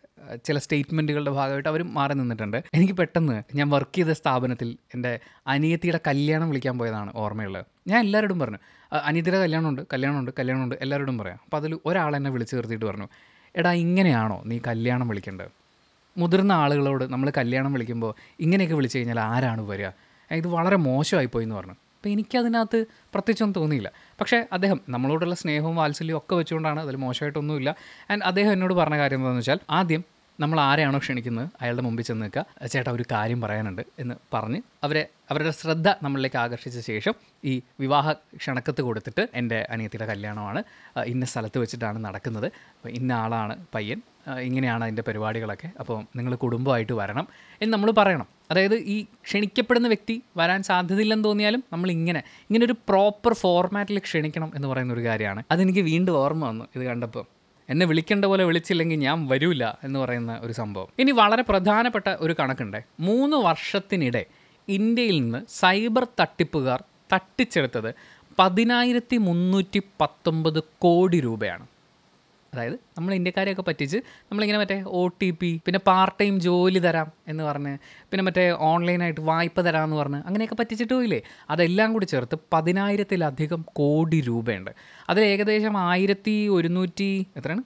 ചില 0.44 0.58
സ്റ്റേറ്റ്മെന്റുകളുടെ 0.58 1.30
ഭാഗമായിട്ട് 1.30 1.68
അവർ 1.68 1.82
മാറി 1.82 2.14
നിന്നിട്ടുണ്ട്. 2.14 2.64
എനിക്ക് 2.74 2.92
പെട്ടെന്ന് 2.92 3.42
ഞാൻ 3.54 3.70
വർക്ക് 3.70 3.96
ചെയ്ത 3.96 4.08
സ്ഥാപനത്തിൽ 4.08 4.76
എന്റെ 4.94 5.18
അനിയത്തിയുടെ 5.46 6.00
കല്യാണം 6.06 6.48
വിളിക്കാൻ 6.48 6.78
പോയതാണ് 6.78 7.12
ഓർമ്മയുള്ളത്. 7.16 7.64
ഞാൻ 7.88 8.04
എല്ലാവരോടും 8.04 8.38
പറഞ്ഞു 8.38 8.58
"അ- 8.92 8.98
അനിയത്തിയുടെ 8.98 9.38
കല്യാണമുണ്ട് 9.38 9.82
കല്യാണമുണ്ട് 9.92 10.30
കല്യാണമുണ്ട് 10.38 10.74
എല്ലാവരോടും 10.80 11.18
പറയാം. 11.18 11.38
അപ്പോൾ 11.44 11.56
അതിൽ 11.56 11.78
ഒരാൾ 11.86 12.16
എന്നെ 12.16 12.30
വിളിച്ച് 12.30 12.56
നിർത്തിയിട്ട് 12.56 12.84
പറഞ്ഞു 12.84 13.08
എടാ 13.56 13.72
ഇങ്ങനെയാണോ 13.72 14.42
നീ 14.46 14.58
കല്യാണം 14.66 15.08
വിളിക്കേണ്ടത്? 15.08 15.48
മുതിർന്ന 16.18 16.52
ആളുകളോട് 16.52 17.12
നമ്മൾ 17.12 17.32
കല്യാണം 17.36 17.72
വിളിക്കുമ്പോൾ 17.72 18.14
ഇങ്ങനെയൊക്കെ 18.40 18.74
വിളിച്ചു 18.74 18.98
കഴിഞ്ഞാൽ 18.98 19.20
ആരാണ് 19.20 19.60
വരിക? 19.60 19.88
ഇത് 20.30 20.46
വളരെ 20.46 20.76
മോശമായിപ്പോയി 20.76 21.44
എന്ന് 21.44 21.56
പറഞ്ഞു. 21.56 21.74
അപ്പോൾ 22.02 22.12
എനിക്കതിനകത്ത് 22.12 22.78
പ്രത്യേകിച്ചൊന്നും 23.14 23.56
തോന്നിയില്ല. 23.62 23.88
പക്ഷേ 24.20 24.38
അദ്ദേഹം 24.52 24.78
നമ്മളോടുള്ള 24.88 25.34
സ്നേഹവും 25.34 25.76
വാത്സല്യവും 25.76 26.18
ഒക്കെ 26.18 26.34
വെച്ചുകൊണ്ടാണ് 26.34 26.80
അതിൽ 26.80 26.96
മോശമായിട്ടൊന്നുമില്ല. 26.96 27.70
ആൻഡ് 28.10 28.24
അദ്ദേഹം 28.24 28.52
എന്നോട് 28.52 28.74
പറഞ്ഞ 28.74 28.96
കാര്യം 28.98 29.18
എന്താണെന്ന് 29.18 29.42
വെച്ചാൽ 29.42 29.60
ആദ്യം 29.70 30.02
നമ്മൾ 30.40 30.60
ആരെയാണോ 30.60 30.98
ക്ഷണിക്കുന്നത്? 30.98 31.48
അയാളുടെ 31.60 31.82
മുമ്പിൽ 31.82 32.02
ചെന്ന് 32.02 32.22
നിൽക്കുക. 32.22 32.66
ചേട്ടാ 32.66 32.92
ഒരു 32.92 33.04
കാര്യം 33.12 33.40
പറയാനുണ്ട് 33.40 33.82
എന്ന് 33.98 34.14
പറഞ്ഞ് 34.34 34.60
അവരെ 34.84 35.08
അവരുടെ 35.30 35.50
ശ്രദ്ധ 35.50 35.88
നമ്മളിലേക്ക് 36.02 36.36
ആകർഷിച്ച 36.36 36.78
ശേഷം 36.78 37.14
ഈ 37.44 37.62
വിവാഹ 37.80 38.12
ക്ഷണക്കത്ത് 38.12 38.82
കൊടുത്തിട്ട് 38.82 39.28
എന്റെ 39.34 39.66
അനിയത്തിയുടെ 39.70 40.06
കല്യാണമാണ് 40.06 40.62
ഇന്ന 41.06 41.24
സ്ഥലത്ത് 41.24 41.58
വെച്ചിട്ടാണ് 41.58 42.04
നടക്കുന്നത്. 42.04 42.46
അപ്പോൾ 42.46 42.88
ഇന്ന 42.88 43.12
ആളാണ് 43.12 43.66
പയ്യൻ. 43.74 44.02
ഇങ്ങനെയാണ് 44.40 44.84
അതിന്റെ 44.84 45.02
പരിപാടികളൊക്കെ. 45.02 45.70
അപ്പോൾ 45.80 46.04
നിങ്ങൾ 46.16 46.34
കുടുംബമായിട്ട് 46.34 46.92
വരണം 46.92 47.28
എന്ന് 47.62 47.72
നമ്മൾ 47.72 47.90
പറയണം. 47.90 48.26
അതായത് 48.50 48.74
ഈ 48.74 49.06
ക്ഷണിക്കപ്പെടുന്ന 49.24 49.88
വ്യക്തി 49.88 50.22
വരാൻ 50.36 50.62
സാധ്യതയില്ലെന്ന് 50.62 51.24
തോന്നിയാലും 51.24 51.64
നമ്മൾ 51.72 51.90
ഇങ്ങനെ 51.90 52.22
ഇങ്ങനെ 52.42 52.64
ഒരു 52.66 52.72
പ്രോപ്പർ 52.72 53.32
ഫോർമാറ്റിൽ 53.32 53.98
ക്ഷണിക്കണം 53.98 54.52
എന്ന് 54.54 54.68
പറയുന്ന 54.68 54.92
ഒരു 54.92 55.04
കാര്യമാണ്. 55.04 55.42
അതെനിക്ക് 55.50 55.80
വീണ്ടും 55.80 56.16
ഓർമ്മ 56.16 56.46
വന്നു 56.46 56.64
ഇത് 56.76 56.84
കണ്ടപ്പോൾ. 56.84 57.24
എന്നെ 57.68 57.86
വിളിക്കേണ്ട 57.86 58.24
പോലെ 58.24 58.44
വിളിച്ചില്ലെങ്കിൽ 58.44 58.96
ഞാൻ 58.96 59.28
വരൂല 59.28 59.64
എന്ന് 59.64 59.98
പറയുന്ന 59.98 60.40
ഒരു 60.42 60.52
സംഭവം. 60.52 60.88
ഇനി 60.98 61.10
വളരെ 61.10 61.42
പ്രധാനപ്പെട്ട 61.42 62.08
ഒരു 62.08 62.34
കണക്കുണ്ട്. 62.40 62.84
മൂന്ന് 63.00 63.36
വർഷത്തിനിടെ 63.36 64.24
ഇന്ത്യയിൽ 64.68 65.20
നിന്ന് 65.20 65.38
സൈബർ 65.48 66.06
തട്ടിപ്പുകാർ 66.20 66.84
തട്ടിച്ചെടുത്തത് 67.12 67.94
പതിനായിരത്തി 68.38 69.16
മുന്നൂറ്റി 69.16 69.82
പത്തൊമ്പത് 70.00 70.62
കോടി 70.78 71.20
രൂപയാണ്. 71.20 71.66
അതായത് 72.52 72.74
നമ്മൾ 72.96 73.14
ഇന്ത്യക്കാരെയൊക്കെ 73.14 73.62
പറ്റിച്ച് 73.62 73.96
നമ്മളിങ്ങനെ 74.30 74.58
മറ്റേ 74.58 74.76
ഒ 74.90 75.02
ടി 75.20 75.30
പി 75.30 75.60
പിന്നെ 75.66 75.78
പാർട്ട് 75.86 76.16
ടൈം 76.20 76.40
ജോലി 76.40 76.78
തരാം 76.78 77.12
എന്ന് 77.28 77.44
പറഞ്ഞ് 77.44 77.72
പിന്നെ 78.10 78.22
മറ്റേ 78.24 78.50
ഓൺലൈനായിട്ട് 78.70 79.20
വായ്പ 79.20 79.60
തരാമെന്ന് 79.60 79.96
പറഞ്ഞ് 79.96 80.20
അങ്ങനെയൊക്കെ 80.26 80.54
പറ്റിച്ചിട്ട് 80.54 80.94
പോയില്ലേ 80.94 81.20
അതെല്ലാം 81.50 81.92
കൂടി 81.92 82.04
ചേർത്ത് 82.04 82.38
പതിനായിരത്തിലധികം 82.52 83.64
കോടി 83.72 84.20
രൂപയുണ്ട്. 84.20 84.70
അതിൽ 85.10 85.22
ഏകദേശം 85.24 85.76
ആയിരത്തി 85.88 86.48
ഒരുന്നൂറ്റി 86.48 87.26
എത്രയാണ്? 87.36 87.64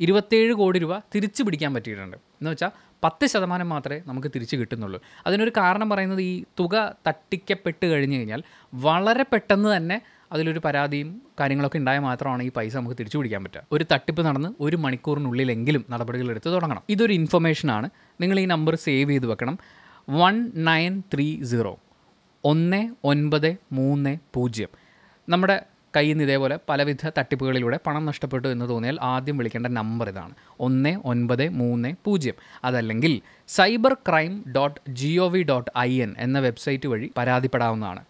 ഇരുപത്തേഴ് 0.00 0.52
കോടി 0.52 0.78
രൂപ 0.78 0.98
തിരിച്ചു 1.14 1.42
പിടിക്കാൻ 1.42 1.74
പറ്റിയിട്ടുണ്ട്. 1.74 2.16
എന്ന് 2.40 2.50
വെച്ചാൽ 2.50 2.72
പത്ത് 3.04 3.26
ശതമാനം 3.26 3.68
മാത്രമേ 3.68 4.02
നമുക്ക് 4.06 4.28
തിരിച്ചു 4.34 4.56
കിട്ടുന്നുള്ളൂ. 4.56 4.98
അതിനൊരു 5.26 5.52
കാരണം 5.56 5.88
പറയുന്നത് 5.88 6.22
ഈ 6.22 6.44
തുക 6.60 6.74
തട്ടിക്കപ്പെട്ട് 7.06 7.86
കഴിഞ്ഞ് 7.86 8.16
കഴിഞ്ഞാൽ 8.16 8.42
വളരെ 8.72 9.24
പെട്ടെന്ന് 9.32 9.76
തന്നെ 9.76 9.96
അതിലൊരു 10.32 10.60
പരാതിയും 10.64 11.22
കാര്യങ്ങളൊക്കെ 11.40 11.78
ഉണ്ടായാൽ 11.78 12.00
മാത്രമാണ് 12.00 12.42
ഈ 12.42 12.50
പൈസ 12.50 12.76
നമുക്ക് 12.76 12.94
തിരിച്ചു 12.94 13.18
പിടിക്കാൻ 13.18 13.44
പറ്റുക. 13.44 13.62
ഒരു 13.72 13.86
തട്ടിപ്പ് 13.92 14.22
നടന്ന് 14.22 14.48
ഒരു 14.60 14.76
മണിക്കൂറിനുള്ളിലെങ്കിലും 14.76 15.84
നടപടികൾ 15.90 16.30
എടുത്ത് 16.30 16.52
തുടങ്ങണം. 16.52 16.82
ഇതൊരു 16.88 17.12
ഇൻഫർമേഷനാണ് 17.12 17.90
നിങ്ങൾ 18.20 18.40
ഈ 18.40 18.44
നമ്പർ 18.44 18.74
സേവ് 18.74 19.10
ചെയ്ത് 19.10 19.26
വെക്കണം. 19.26 19.58
വൺ 20.10 20.52
നയൻ 20.54 21.02
ത്രീ 21.14 21.44
സീറോ 21.44 21.78
ഒന്ന് 22.44 22.94
ഒൻപത് 23.04 23.56
മൂന്ന് 23.72 24.16
പൂജ്യം. 24.34 24.68
നമ്മുടെ 25.28 25.62
കയ്യിൽ 25.96 26.12
നിന്ന് 26.12 26.24
ഇതേപോലെ 26.24 26.58
പലവിധ 26.68 27.10
തട്ടിപ്പുകളിലൂടെ 27.18 27.78
പണം 27.86 28.06
നഷ്ടപ്പെട്ടു 28.06 28.48
എന്ന് 28.48 28.68
തോന്നിയാൽ 28.68 28.98
ആദ്യം 29.02 29.36
വിളിക്കേണ്ട 29.38 29.66
നമ്പർ 29.66 30.08
ഇതാണ്. 30.08 30.34
ഒന്ന് 30.60 30.96
ഒൻപത് 31.04 31.48
മൂന്ന് 31.48 31.94
പൂജ്യം. 32.04 32.34
അതല്ലെങ്കിൽ 32.64 33.20
cyber 33.48 33.94
crime 33.94 34.44
dot 34.56 34.80
G 34.88 35.18
O 35.18 35.28
V 35.28 35.42
dot 35.42 35.70
I 35.78 36.02
N 36.02 36.14
എന്ന 36.18 36.38
വെബ്സൈറ്റ് 36.38 36.88
വഴി 36.88 37.10
പരാതിപ്പെടാവുന്നതാണ്. 37.16 38.04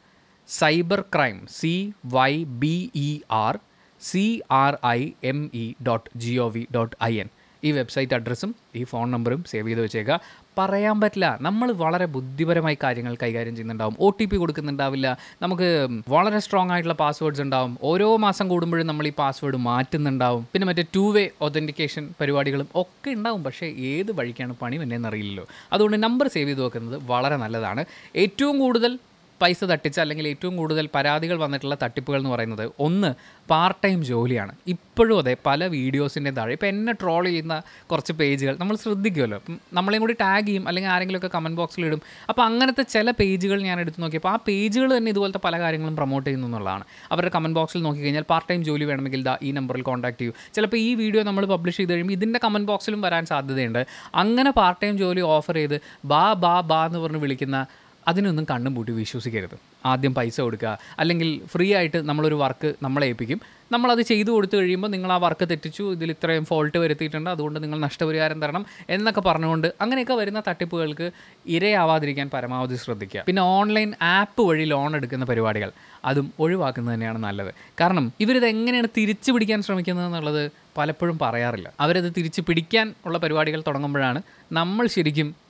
Cyber 0.59 1.01
crime 1.15 1.37
C 1.59 1.75
Y 2.15 2.33
B 2.63 2.77
E 3.09 3.11
R 3.45 3.55
C 4.01 4.25
R 4.63 4.75
I 4.87 5.01
M 5.25 5.51
E 5.55 5.67
dot 5.89 6.11
G 6.17 6.35
O 6.47 6.49
V 6.57 6.63
dot 6.77 6.97
I 7.11 7.13
N 7.21 7.29
ഈ 7.63 7.71
വെബ്സൈറ്റ് 7.71 8.15
അഡ്രസ്സും 8.15 8.51
ഈ 8.77 8.81
ഫോൺ 8.85 9.11
നമ്പറും 9.11 9.45
save 9.51 9.69
ചെയ്ത് 9.69 9.81
വെച്ചേക്കുക. 9.81 10.17
പറയാൻ 10.59 10.97
പറ്റില്ല 11.01 11.27
നമ്മൾ 11.41 11.69
വളരെ 11.83 12.07
ബുദ്ധിപരമായി 12.15 12.77
കാര്യങ്ങൾ 12.83 13.17
കൈകാര്യം 13.23 13.55
ചെയ്യുന്നുണ്ടാവും. 13.57 13.97
ഒ 14.01 14.09
ടി 14.19 14.25
പി 14.25 14.37
കൊടുക്കുന്നുണ്ടാവില്ല. 14.37 15.19
നമുക്ക് 15.43 15.69
വളരെ 16.09 16.39
സ്ട്രോങ് 16.39 16.71
ആയിട്ടുള്ള 16.71 16.97
പാസ്വേഡ്സ് 17.03 17.43
ഉണ്ടാവും. 17.43 17.79
ഓരോ 17.83 18.09
മാസം 18.17 18.49
കൂടുമ്പോഴും 18.49 18.87
നമ്മൾ 18.87 19.07
ഈ 19.07 19.13
പാസ്വേഡ് 19.23 19.61
മാറ്റുന്നുണ്ടാവും. 19.69 20.43
പിന്നെ 20.53 20.67
മറ്റേ 20.67 20.85
ടു 20.97 21.05
വേ 21.17 21.25
ഒതന്റിക്കേഷൻ 21.41 22.11
പരിപാടികളും 22.21 22.69
ഒക്കെ 22.83 23.11
ഉണ്ടാവും. 23.19 23.45
പക്ഷേ 23.45 23.69
ഏത് 23.93 24.13
വഴിക്കാണ് 24.21 24.57
പണി 24.63 24.83
എന്നെ 24.83 24.97
എന്നറിയില്ലല്ലോ 24.97 25.47
അതുകൊണ്ട് 25.73 25.99
നമ്പർ 26.07 26.29
സേവ് 26.37 26.49
ചെയ്ത് 26.49 26.63
വെക്കുന്നത് 26.67 26.99
വളരെ 27.15 27.37
നല്ലതാണ്. 27.37 27.85
ഏറ്റവും 28.17 28.59
കൂടുതൽ 28.59 28.93
പൈസ 29.43 29.65
തട്ടിച്ച 29.73 29.99
അല്ലെങ്കിൽ 30.05 30.27
ഏറ്റവും 30.33 30.55
കൂടുതൽ 30.61 30.89
പരാതികൾ 30.95 31.37
വന്നിട്ടുള്ള 31.45 31.77
തട്ടിപ്പുകൾ 31.83 32.19
എന്ന് 32.23 32.33
പറയുന്നത് 32.35 32.65
ഒന്ന് 32.87 33.11
പാർട്ട് 33.51 33.81
ടൈം 33.85 33.99
ജോലിയാണ്. 34.11 34.53
ഇപ്പോഴും 34.75 35.19
അതെ 35.19 35.35
പല 35.47 35.67
വീഡിയോസിന്റെ 35.77 36.31
താഴെ 36.39 36.53
ഇപ്പോൾ 36.57 36.67
എന്നെ 36.67 36.93
ട്രോൾ 37.03 37.23
ചെയ്യുന്ന 37.29 37.55
കുറച്ച് 37.91 38.13
പേജുകൾ 38.21 38.55
നമ്മൾ 38.61 38.77
ശ്രദ്ധിക്കുമല്ലോ. 38.77 39.39
നമ്മളെയും 39.79 40.03
കൂടി 40.05 40.17
ടാഗ് 40.21 40.47
ചെയ്യും 40.47 40.65
അല്ലെങ്കിൽ 40.69 40.91
ആരെങ്കിലുമൊക്കെ 40.95 41.31
കമന്റ് 41.37 41.59
ബോക്സിൽ 41.61 41.87
ഇടും. 41.87 42.01
അപ്പോൾ 42.29 42.43
അങ്ങനത്തെ 42.49 42.85
ചില 42.95 43.11
പേജുകൾ 43.21 43.59
ഞാൻ 43.69 43.81
എടുത്ത് 43.85 44.03
നോക്കിയപ്പോൾ 44.03 44.33
ആ 44.35 44.37
പേജുകൾ 44.49 44.89
തന്നെ 44.97 45.11
ഇതുപോലത്തെ 45.15 45.43
പല 45.47 45.55
കാര്യങ്ങളും 45.65 45.97
പ്രൊമോട്ട് 46.01 46.27
ചെയ്യുന്നു 46.27 46.49
എന്നുള്ളതാണ്. 46.51 46.85
അവരുടെ 47.13 47.33
കമന്റ് 47.37 47.59
ബോക്സിൽ 47.61 47.83
നോക്കിക്കഴിഞ്ഞാൽ 47.89 48.27
പാർട്ട് 48.33 48.49
ടൈം 48.51 48.63
ജോലി 48.71 48.85
വേണമെങ്കിൽ 48.93 49.23
ദാ 49.29 49.37
ഈ 49.43 49.53
നമ്പറിൽ 49.59 49.85
കോൺടാക്ട് 49.91 50.21
ചെയ്യൂ. 50.23 50.35
ചിലപ്പോൾ 50.55 50.77
ഈ 50.77 50.91
വീഡിയോ 51.03 51.23
നമ്മൾ 51.31 51.47
പബ്ലിഷ് 51.55 51.79
ചെയ്ത് 51.83 51.93
കഴിയുമ്പോൾ 51.93 52.17
ഇതിന്റെ 52.19 52.41
കമന്റ് 52.45 52.69
ബോക്സിലും 52.73 53.01
വരാൻ 53.01 53.27
സാധ്യതയുണ്ട്. 53.33 53.83
അങ്ങനെ 54.23 54.51
പാർട്ട് 54.61 54.81
ടൈം 54.83 54.97
ജോലി 55.05 55.25
ഓഫർ 55.35 55.57
ചെയ്ത് 55.63 55.77
ബാ 56.13 56.25
ബാ 56.45 56.55
ബാ 56.73 56.81
എന്ന് 56.87 56.99
പറഞ്ഞ് 56.99 57.23
വിളിക്കുന്ന 57.27 57.59
അതിനൊന്നും 58.09 58.47
കണ്ണും 58.51 58.75
പൂട്ടി 58.75 58.93
വിശ്വസിക്കരുത്. 58.93 59.57
ആദ്യം 59.87 60.15
പൈസ 60.15 60.41
കൊടുക്കുക. 60.41 60.79
അല്ലെങ്കിൽ 60.99 61.41
ഫ്രീ 61.47 61.75
ആയിട്ട് 61.75 62.09
നമ്മളൊരു 62.09 62.35
വർക്ക് 62.35 62.75
നമ്മളെ 62.83 63.07
ഏൽപ്പിക്കും. 63.07 63.41
നമ്മളത് 63.73 64.03
ചെയ്തു 64.03 64.31
കൊടുത്തു 64.31 64.57
കഴിയുമ്പോൾ 64.57 64.89
നിങ്ങൾ 64.89 65.13
ആ 65.13 65.17
വർക്ക് 65.17 65.49
തെറ്റിച്ചു 65.51 65.93
ഇതിൽ 65.93 66.11
ഇത്രയും 66.11 66.45
ഫോൾട്ട് 66.45 66.79
വരുത്തിയിട്ടുണ്ട് 66.79 67.31
അതുകൊണ്ട് 67.31 67.63
നിങ്ങൾ 67.63 67.79
നഷ്ടപരിഹാരം 67.79 68.43
തരണം 68.43 68.67
എന്നൊക്കെ 68.91 69.21
പറഞ്ഞുകൊണ്ട് 69.21 69.75
അങ്ങനെയൊക്കെ 69.81 70.13
വരുന്ന 70.13 70.43
തട്ടിപ്പുകൾക്ക് 70.49 71.11
ഇരയാവാതിരിക്കാൻ 71.47 72.31
പരമാവധി 72.35 72.75
ശ്രദ്ധിക്കുക. 72.75 73.25
പിന്നെ 73.27 73.43
ഓൺലൈൻ 73.43 73.93
ആപ്പ് 74.03 74.43
വഴി 74.43 74.65
ലോൺ 74.65 74.97
എടുക്കുന്ന 74.97 75.25
പരിപാടികൾ 75.25 75.73
അതും 76.05 76.33
ഒഴിവാക്കുന്നത് 76.39 76.95
തന്നെയാണ് 76.95 77.19
നല്ലത്. 77.19 77.55
കാരണം 77.81 78.13
ഇവരിത് 78.21 78.47
എങ്ങനെയാണ് 78.47 78.89
തിരിച്ചു 78.97 79.33
പിടിക്കാൻ 79.33 79.63
ശ്രമിക്കുന്നത് 79.63 80.07
എന്നുള്ളത് 80.07 80.51
പലപ്പോഴും 80.79 81.19
പറയാറില്ല. 81.23 81.73
അവരത് 81.81 82.13
തിരിച്ച് 82.17 82.41
പിടിക്കാൻ 82.41 82.95
ഉള്ള 83.07 83.19
പരിപാടികൾ 83.19 83.63
തുടങ്ങുമ്പോഴാണ് 83.67 84.23
നമ്മൾ 84.53 84.87
ശരിക്കും 84.87 85.43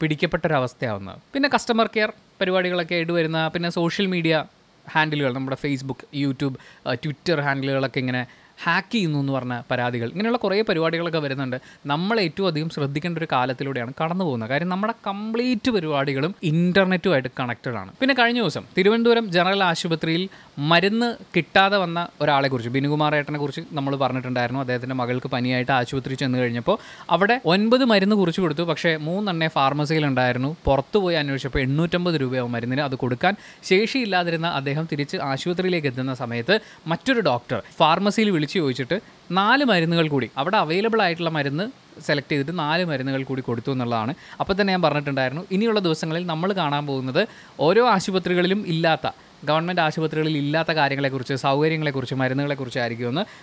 പിടിക്കപ്പെട്ടൊരവസ്ഥയാവുന്നത്. 0.00 1.18
പിന്നെ 1.34 1.48
കസ്റ്റമർ 1.54 1.86
കെയർ 1.96 2.12
പരിപാടികളൊക്കെ 2.40 2.94
ആയിട്ട് 2.94 3.12
വരുന്ന 3.12 3.48
പിന്നെ 3.48 3.70
സോഷ്യൽ 3.70 4.06
മീഡിയ 4.06 4.44
ഹാൻഡിലുകൾ 4.86 5.32
നമ്മുടെ 5.32 5.56
ഫേസ്ബുക്ക് 5.56 6.06
യൂട്യൂബ് 6.14 6.56
ട്വിറ്റർ 7.04 7.40
ഹാൻഡിലുകളൊക്കെ 7.40 7.98
ഇങ്ങനെ 7.98 8.22
ഹാക്ക് 8.62 8.92
ചെയ്യുന്നു 8.94 9.18
എന്ന് 9.18 9.32
പറഞ്ഞ 9.32 9.62
പരാതികൾ. 9.70 10.08
ഇങ്ങനെയുള്ള 10.08 10.38
കുറേ 10.38 10.62
പരിപാടികളൊക്കെ 10.62 11.18
വരുന്നുണ്ട്. 11.18 11.56
നമ്മൾ 11.86 12.20
ഏറ്റവും 12.20 12.46
അധികം 12.46 12.70
ശ്രദ്ധിക്കേണ്ട 12.70 13.18
ഒരു 13.18 13.26
കാലത്തിലൂടെയാണ് 13.32 13.92
കടന്നു 14.02 14.24
പോകുന്നത്. 14.24 14.50
കാര്യം 14.50 14.68
നമ്മുടെ 14.68 14.94
കംപ്ലീറ്റ് 15.06 15.70
പരിപാടികളും 15.70 16.34
ഇന്റർനെറ്റുമായിട്ട് 16.42 17.28
കണക്റ്റഡ് 17.40 17.74
ആണ്. 17.74 17.92
പിന്നെ 18.00 18.14
കഴിഞ്ഞ 18.18 18.40
ദിവസം 18.40 18.64
തിരുവനന്തപുരം 18.78 19.30
ജനറൽ 19.30 19.64
ആശുപത്രിയിൽ 19.64 20.28
മരുന്ന് 20.58 21.16
കിട്ടാതെ 21.36 21.76
വന്ന 21.76 22.08
ഒരാളെക്കുറിച്ച് 22.20 22.70
ബിനുകുമാർ 22.70 23.14
ഏട്ടനെ 23.14 23.38
കുറിച്ച് 23.38 23.60
നമ്മൾ 23.72 23.96
പറഞ്ഞിട്ടുണ്ടായിരുന്നു. 23.96 24.60
അദ്ദേഹത്തിന്റെ 24.60 24.94
മകൾക്ക് 24.94 25.26
പനിയായിട്ട് 25.26 25.72
ആശുപത്രി 25.72 26.14
ചെന്ന് 26.14 26.38
കഴിഞ്ഞപ്പോൾ 26.38 26.78
അവിടെ 27.10 27.40
ഒൻപത് 27.44 27.84
മരുന്ന് 27.84 28.16
കുറിച്ച് 28.16 28.40
കൊടുത്തു. 28.40 28.62
പക്ഷേ 28.62 28.96
മൂന്നെണ്ണേ 28.96 29.48
ഫാർമസിയിലുണ്ടായിരുന്നു 29.48 30.56
പുറത്തു 30.64 30.98
പോയി 30.98 31.16
അന്വേഷിച്ചപ്പോൾ 31.16 31.58
എണ്ണൂറ്റമ്പത് 31.58 32.20
രൂപയാവും 32.20 32.52
മരുന്നിന് 32.52 32.80
അത് 32.80 32.94
കൊടുക്കാൻ. 32.94 33.34
ശേഷിയില്ലാതിരുന്ന 33.64 34.46
അദ്ദേഹം 34.46 34.88
തിരിച്ച് 34.92 35.16
ആശുപത്രിയിലേക്ക് 35.16 35.88
എത്തുന്ന 35.88 36.14
സമയത്ത് 36.14 36.60
മറ്റൊരു 36.86 37.20
ഡോക്ടർ 37.20 37.62
ഫാർമസിയിൽ 37.78 38.30
ചോദിച്ചിട്ട് 38.58 38.96
നാല് 39.40 39.64
മരുന്നുകൾ 39.70 40.08
കൂടി. 40.14 40.28
അവിടെ 40.40 40.56
അവൈലബിൾ 40.56 41.02
ആയിട്ടുള്ള 41.06 41.30
മരുന്ന് 41.30 41.64
സെലക്ട് 42.06 42.30
ചെയ്തിട്ട് 42.32 42.54
നാല് 42.58 42.84
മരുന്നുകൾ 42.90 43.22
കൂടി 43.30 43.42
കൊടുത്തു 43.46 43.70
എന്നുള്ളതാണ്. 43.74 44.12
അപ്പോൾ 44.40 44.54
തന്നെ 44.60 44.70
ഞാൻ 44.74 44.82
പറഞ്ഞിട്ടുണ്ടായിരുന്നു 44.82 45.44
ഇനിയുള്ള 45.56 45.80
ദിവസങ്ങളിൽ 45.80 46.26
നമ്മൾ 46.32 46.52
കാണാൻ 46.60 46.84
പോകുന്നത് 46.90 47.22
ഓരോ 47.60 47.82
ആശുപത്രികളിലും 47.88 48.62
ഇല്ലാത്ത 48.74 49.08
ഗവൺമെന്റ് 49.48 49.80
ആശുപത്രികളിൽ 49.80 50.34
ഇല്ലാത്ത 50.36 50.70
കാര്യങ്ങളെക്കുറിച്ച് 50.78 51.34
സൗകര്യങ്ങളെക്കുറിച്ച് 51.34 52.16
മരുന്നുകളെക്കുറിച്ച് 52.22 52.80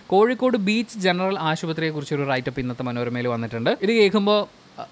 കോഴിക്കോട് 0.08 0.58
ബീച്ച് 0.68 1.00
ജനറൽ 1.00 1.38
ആശുപത്രിയെക്കുറിച്ച് 1.50 2.16
ഒരു 2.16 2.26
റൈറ്റപ്പ് 2.32 2.60
ഇന്നത്തെ 2.60 2.84
മനോരമയിൽ 2.84 3.28
വന്നിട്ടുണ്ട്. 3.28 3.72
ഇത് 3.82 3.92
കേൾക്കുമ്പോൾ 4.00 4.40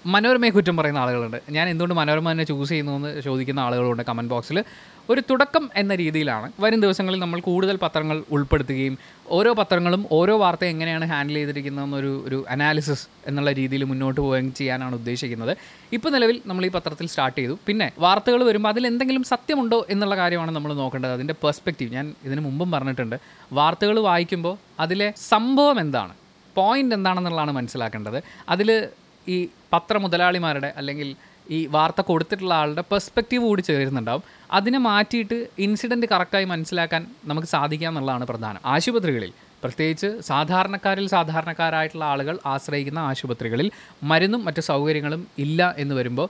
മനോരമയെ 0.06 0.50
കുറ്റം 0.50 0.78
പറയുന്ന 0.78 0.98
ആളുകളുണ്ട്. 0.98 1.42
ഞാൻ 1.50 1.70
എന്തുകൊണ്ട് 1.70 1.96
മനോരമ 1.96 2.32
തന്നെ 2.32 2.44
ചൂസ് 2.44 2.70
ചെയ്യുന്നു 2.70 2.92
എന്ന് 2.92 3.22
ചോദിക്കുന്ന 3.22 3.60
ആളുകളുണ്ട് 3.60 4.04
കമന്റ് 4.04 4.32
ബോക്സിൽ 4.32 4.64
ഒരു 5.10 5.22
തുടക്കം 5.30 5.70
എന്ന 5.76 5.96
രീതിയിലാണ്. 5.96 6.52
വരും 6.60 6.82
ദിവസങ്ങളിൽ 6.82 7.20
നമ്മൾ 7.20 7.40
കൂടുതൽ 7.40 7.80
പത്രങ്ങൾ 7.82 8.24
ഉൾപ്പെടുത്തുകയും 8.32 8.98
ഓരോ 9.30 9.54
പത്രങ്ങളും 9.54 10.06
ഓരോ 10.12 10.38
വാർത്ത 10.38 10.66
എങ്ങനെയാണ് 10.66 11.06
ഹാൻഡിൽ 11.06 11.34
ചെയ്തിരിക്കുന്നതെന്നൊരു 11.34 12.24
ഒരു 12.28 12.46
അനാലിസിസ് 12.50 13.08
എന്നുള്ള 13.28 13.52
രീതിയിൽ 13.52 13.84
മുന്നോട്ട് 13.84 14.22
പോവുകയും 14.22 14.54
ചെയ്യാനാണ് 14.54 14.96
ഉദ്ദേശിക്കുന്നത്. 14.96 15.58
ഇപ്പോൾ 15.94 16.10
നിലവിൽ 16.10 16.42
നമ്മൾ 16.46 16.66
ഈ 16.66 16.70
പത്രത്തിൽ 16.70 17.08
സ്റ്റാർട്ട് 17.08 17.40
ചെയ്തു. 17.40 17.58
പിന്നെ 17.68 17.92
വാർത്തകൾ 18.00 18.44
വരുമ്പോൾ 18.44 18.70
അതിൽ 18.70 18.88
എന്തെങ്കിലും 18.88 19.24
സത്യമുണ്ടോ 19.24 19.86
എന്നുള്ള 19.90 20.18
കാര്യമാണ് 20.18 20.52
നമ്മൾ 20.52 20.74
നോക്കേണ്ടത്. 20.74 21.12
അതിന്റെ 21.12 21.36
പെർസ്പെക്റ്റീവ് 21.44 21.94
ഞാൻ 21.94 22.16
ഇതിനു 22.24 22.42
മുമ്പും 22.42 22.72
പറഞ്ഞിട്ടുണ്ട്. 22.72 23.16
വാർത്തകൾ 23.54 24.00
വായിക്കുമ്പോൾ 24.00 24.58
അതിലെ 24.80 25.14
സംഭവം 25.30 25.80
എന്താണ്? 25.80 26.14
പോയിന്റ് 26.56 26.96
എന്താണെന്നുള്ളതാണ് 26.96 27.52
മനസ്സിലാക്കേണ്ടത്. 27.52 28.24
അതിൽ 28.50 28.88
ഈ 29.34 29.38
പത്ര 29.74 29.98
മുതലാളിമാരുടെ 30.04 30.70
അല്ലെങ്കിൽ 30.82 31.10
ഈ 31.56 31.60
വാർത്ത 31.68 32.02
കൊടുത്തിട്ടുള്ള 32.02 32.54
ആളുടെ 32.62 32.84
പെർസ്പെക്റ്റീവ് 32.92 33.44
കൂടി 33.44 33.62
ചേരുന്നുണ്ടാവും. 33.62 34.24
അതിനെ 34.52 34.80
മാറ്റിയിട്ട് 34.88 35.38
ഇൻസിഡന്റ് 35.66 36.08
കറക്റ്റായി 36.12 36.46
മനസ്സിലാക്കാൻ 36.46 37.02
നമുക്ക് 37.26 37.48
സാധിക്കുക 37.48 37.88
എന്നുള്ളതാണ് 37.88 38.26
പ്രധാനം. 38.32 38.62
ആശുപത്രികളിൽ 38.66 39.34
പ്രത്യേകിച്ച് 39.64 40.10
സാധാരണക്കാരിൽ 40.22 41.06
സാധാരണക്കാരായിട്ടുള്ള 41.08 42.06
ആളുകൾ 42.06 42.36
ആശ്രയിക്കുന്ന 42.54 43.00
ആശുപത്രികളിൽ 43.12 43.68
മരുന്നും 44.04 44.42
മറ്റു 44.46 44.62
സൗകര്യങ്ങളും 44.72 45.22
ഇല്ല 45.46 45.76
എന്ന് 45.78 45.96
വരുമ്പോൾ 45.96 46.28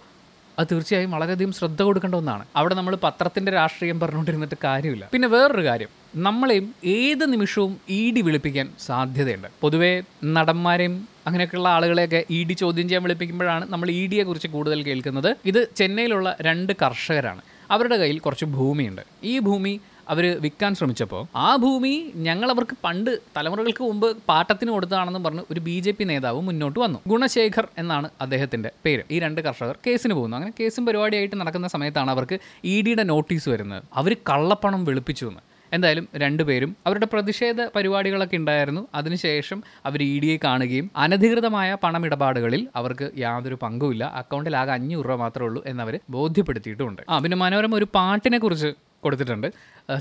അത് 0.59 0.67
തീർച്ചയായും 0.71 1.11
വളരെയധികം 1.11 1.51
ശ്രദ്ധ 1.51 1.81
കൊടുക്കേണ്ട 1.81 2.15
ഒന്നാണ്. 2.15 2.45
അവിടെ 2.55 2.75
നമ്മൾ 2.75 2.95
പത്രത്തിന്റെ 2.95 3.51
രാഷ്ട്രീയം 3.51 3.99
പറഞ്ഞുകൊണ്ടിരുന്നിട്ട് 3.99 4.55
കാര്യമില്ല. 4.63 5.09
പിന്നെ 5.13 5.27
വേറൊരു 5.27 5.65
കാര്യം. 5.65 5.87
നമ്മളെയും 6.15 6.75
ഏത് 6.85 7.31
നിമിഷവും 7.33 7.77
ഇ 7.89 8.11
ഡി 8.11 8.21
വിളിപ്പിക്കാൻ 8.21 8.69
സാധ്യതയുണ്ട്. 8.85 9.47
പൊതുവേ 9.61 10.03
നടന്മാരെയും 10.23 11.07
അങ്ങനെയൊക്കെയുള്ള 11.27 11.69
ആളുകളെയൊക്കെ 11.69 12.25
ഇ 12.29 12.43
ഡി 12.43 12.53
ചോദ്യം 12.53 12.89
ചെയ്യാൻ 12.89 13.03
വിളിപ്പിക്കുമ്പോഴാണ് 13.03 13.65
നമ്മൾ 13.69 13.89
ഇ 13.89 14.07
ഡിയെ 14.07 14.23
കുറിച്ച് 14.23 14.47
കൂടുതൽ 14.47 14.83
കേൾക്കുന്നത്. 14.83 15.35
ഇത് 15.45 15.67
ചെന്നൈയിലുള്ള 15.75 16.35
രണ്ട് 16.41 16.73
കർഷകരാണ്. 16.81 17.41
അവരുടെ 17.71 17.97
കയ്യിൽ 17.97 18.19
കുറച്ച് 18.19 18.45
ഭൂമിയുണ്ട്. 18.45 19.01
ഈ 19.23 19.39
ഭൂമി 19.39 19.79
അവർ 20.09 20.39
വിൽക്കാൻ 20.41 20.75
ശ്രമിച്ചപ്പോൾ 20.75 21.25
ആ 21.35 21.55
ഭൂമി 21.55 22.11
ഞങ്ങൾ 22.15 22.51
അവർക്ക് 22.51 22.77
പണ്ട് 22.83 23.19
തലമുറകൾക്ക് 23.37 23.83
മുമ്പ് 23.83 24.17
പാട്ടത്തിന് 24.29 24.71
കൊടുത്തതാണെന്ന് 24.71 25.19
പറഞ്ഞ് 25.19 25.43
ഒരു 25.51 25.59
ബി 25.59 25.79
ജെ 25.79 25.91
പി 25.91 26.03
നേതാവ് 26.03 26.41
മുന്നോട്ട് 26.41 26.79
വന്നു. 26.79 26.99
ഗുണശേഖർ 27.07 27.67
എന്നാണ് 27.77 28.09
അദ്ദേഹത്തിന്റെ 28.21 28.71
പേര്. 28.85 29.03
ഈ 29.11 29.19
രണ്ട് 29.19 29.41
കർഷകർ 29.41 29.77
കേസിന് 29.87 30.13
പോകുന്നു. 30.13 30.37
അങ്ങനെ 30.37 30.53
കേസും 30.59 30.85
പരിപാടിയായിട്ട് 30.85 31.35
നടക്കുന്ന 31.35 31.67
സമയത്താണ് 31.67 32.11
അവർക്ക് 32.11 32.39
ഇ 32.65 32.81
ഡിയുടെ 32.81 33.03
നോട്ടീസ് 33.03 33.49
വരുന്നത്. 33.49 33.83
അവർ 33.95 34.13
കള്ളപ്പണം 34.13 34.85
വെളുപ്പിച്ചു 34.85 35.25
എന്ന്. 35.25 35.43
എന്തായാലും 35.73 36.07
രണ്ടുപേരും 36.15 36.75
അവരുടെ 36.87 37.05
പ്രതിഷേധ 37.05 37.61
പരിപാടികളൊക്കെ 37.75 38.37
ഉണ്ടായിരുന്നു. 38.37 38.87
അതിനുശേഷം 38.95 39.63
അവർ 39.85 40.03
ഇ 40.03 40.19
ഡിയെ 40.19 40.39
കാണുകയും 40.43 40.91
അനധികൃതമായ 40.95 41.77
പണമിടപാടുകളിൽ 41.83 42.67
അവർക്ക് 42.75 43.11
യാതൊരു 43.17 43.57
പങ്കുമില്ല. 43.63 44.03
അക്കൗണ്ടിൽ 44.15 44.57
ആകെ 44.57 44.71
അഞ്ഞൂറ് 44.71 45.05
രൂപ 45.05 45.15
മാത്രമേ 45.15 45.47
ഉള്ളൂ 45.47 45.63
എന്നവർ 45.65 45.99
ബോധ്യപ്പെടുത്തിയിട്ടുമുണ്ട്. 46.09 47.01
ആ 47.09 47.19
പിന്നെ 47.19 47.37
മനോരമ 47.37 47.75
ഒരു 47.75 47.87
പാട്ടിനെ 47.95 48.37
കുറിച്ച് 48.37 48.73
കൊടുത്തിട്ടുണ്ട്. 49.05 49.47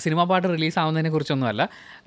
സിനിമാ 0.04 0.24
പാട്ട് 0.30 0.48
റിലീസാവുന്നതിനെ 0.54 1.10
കുറിച്ചൊന്നുമല്ല. 1.14 1.62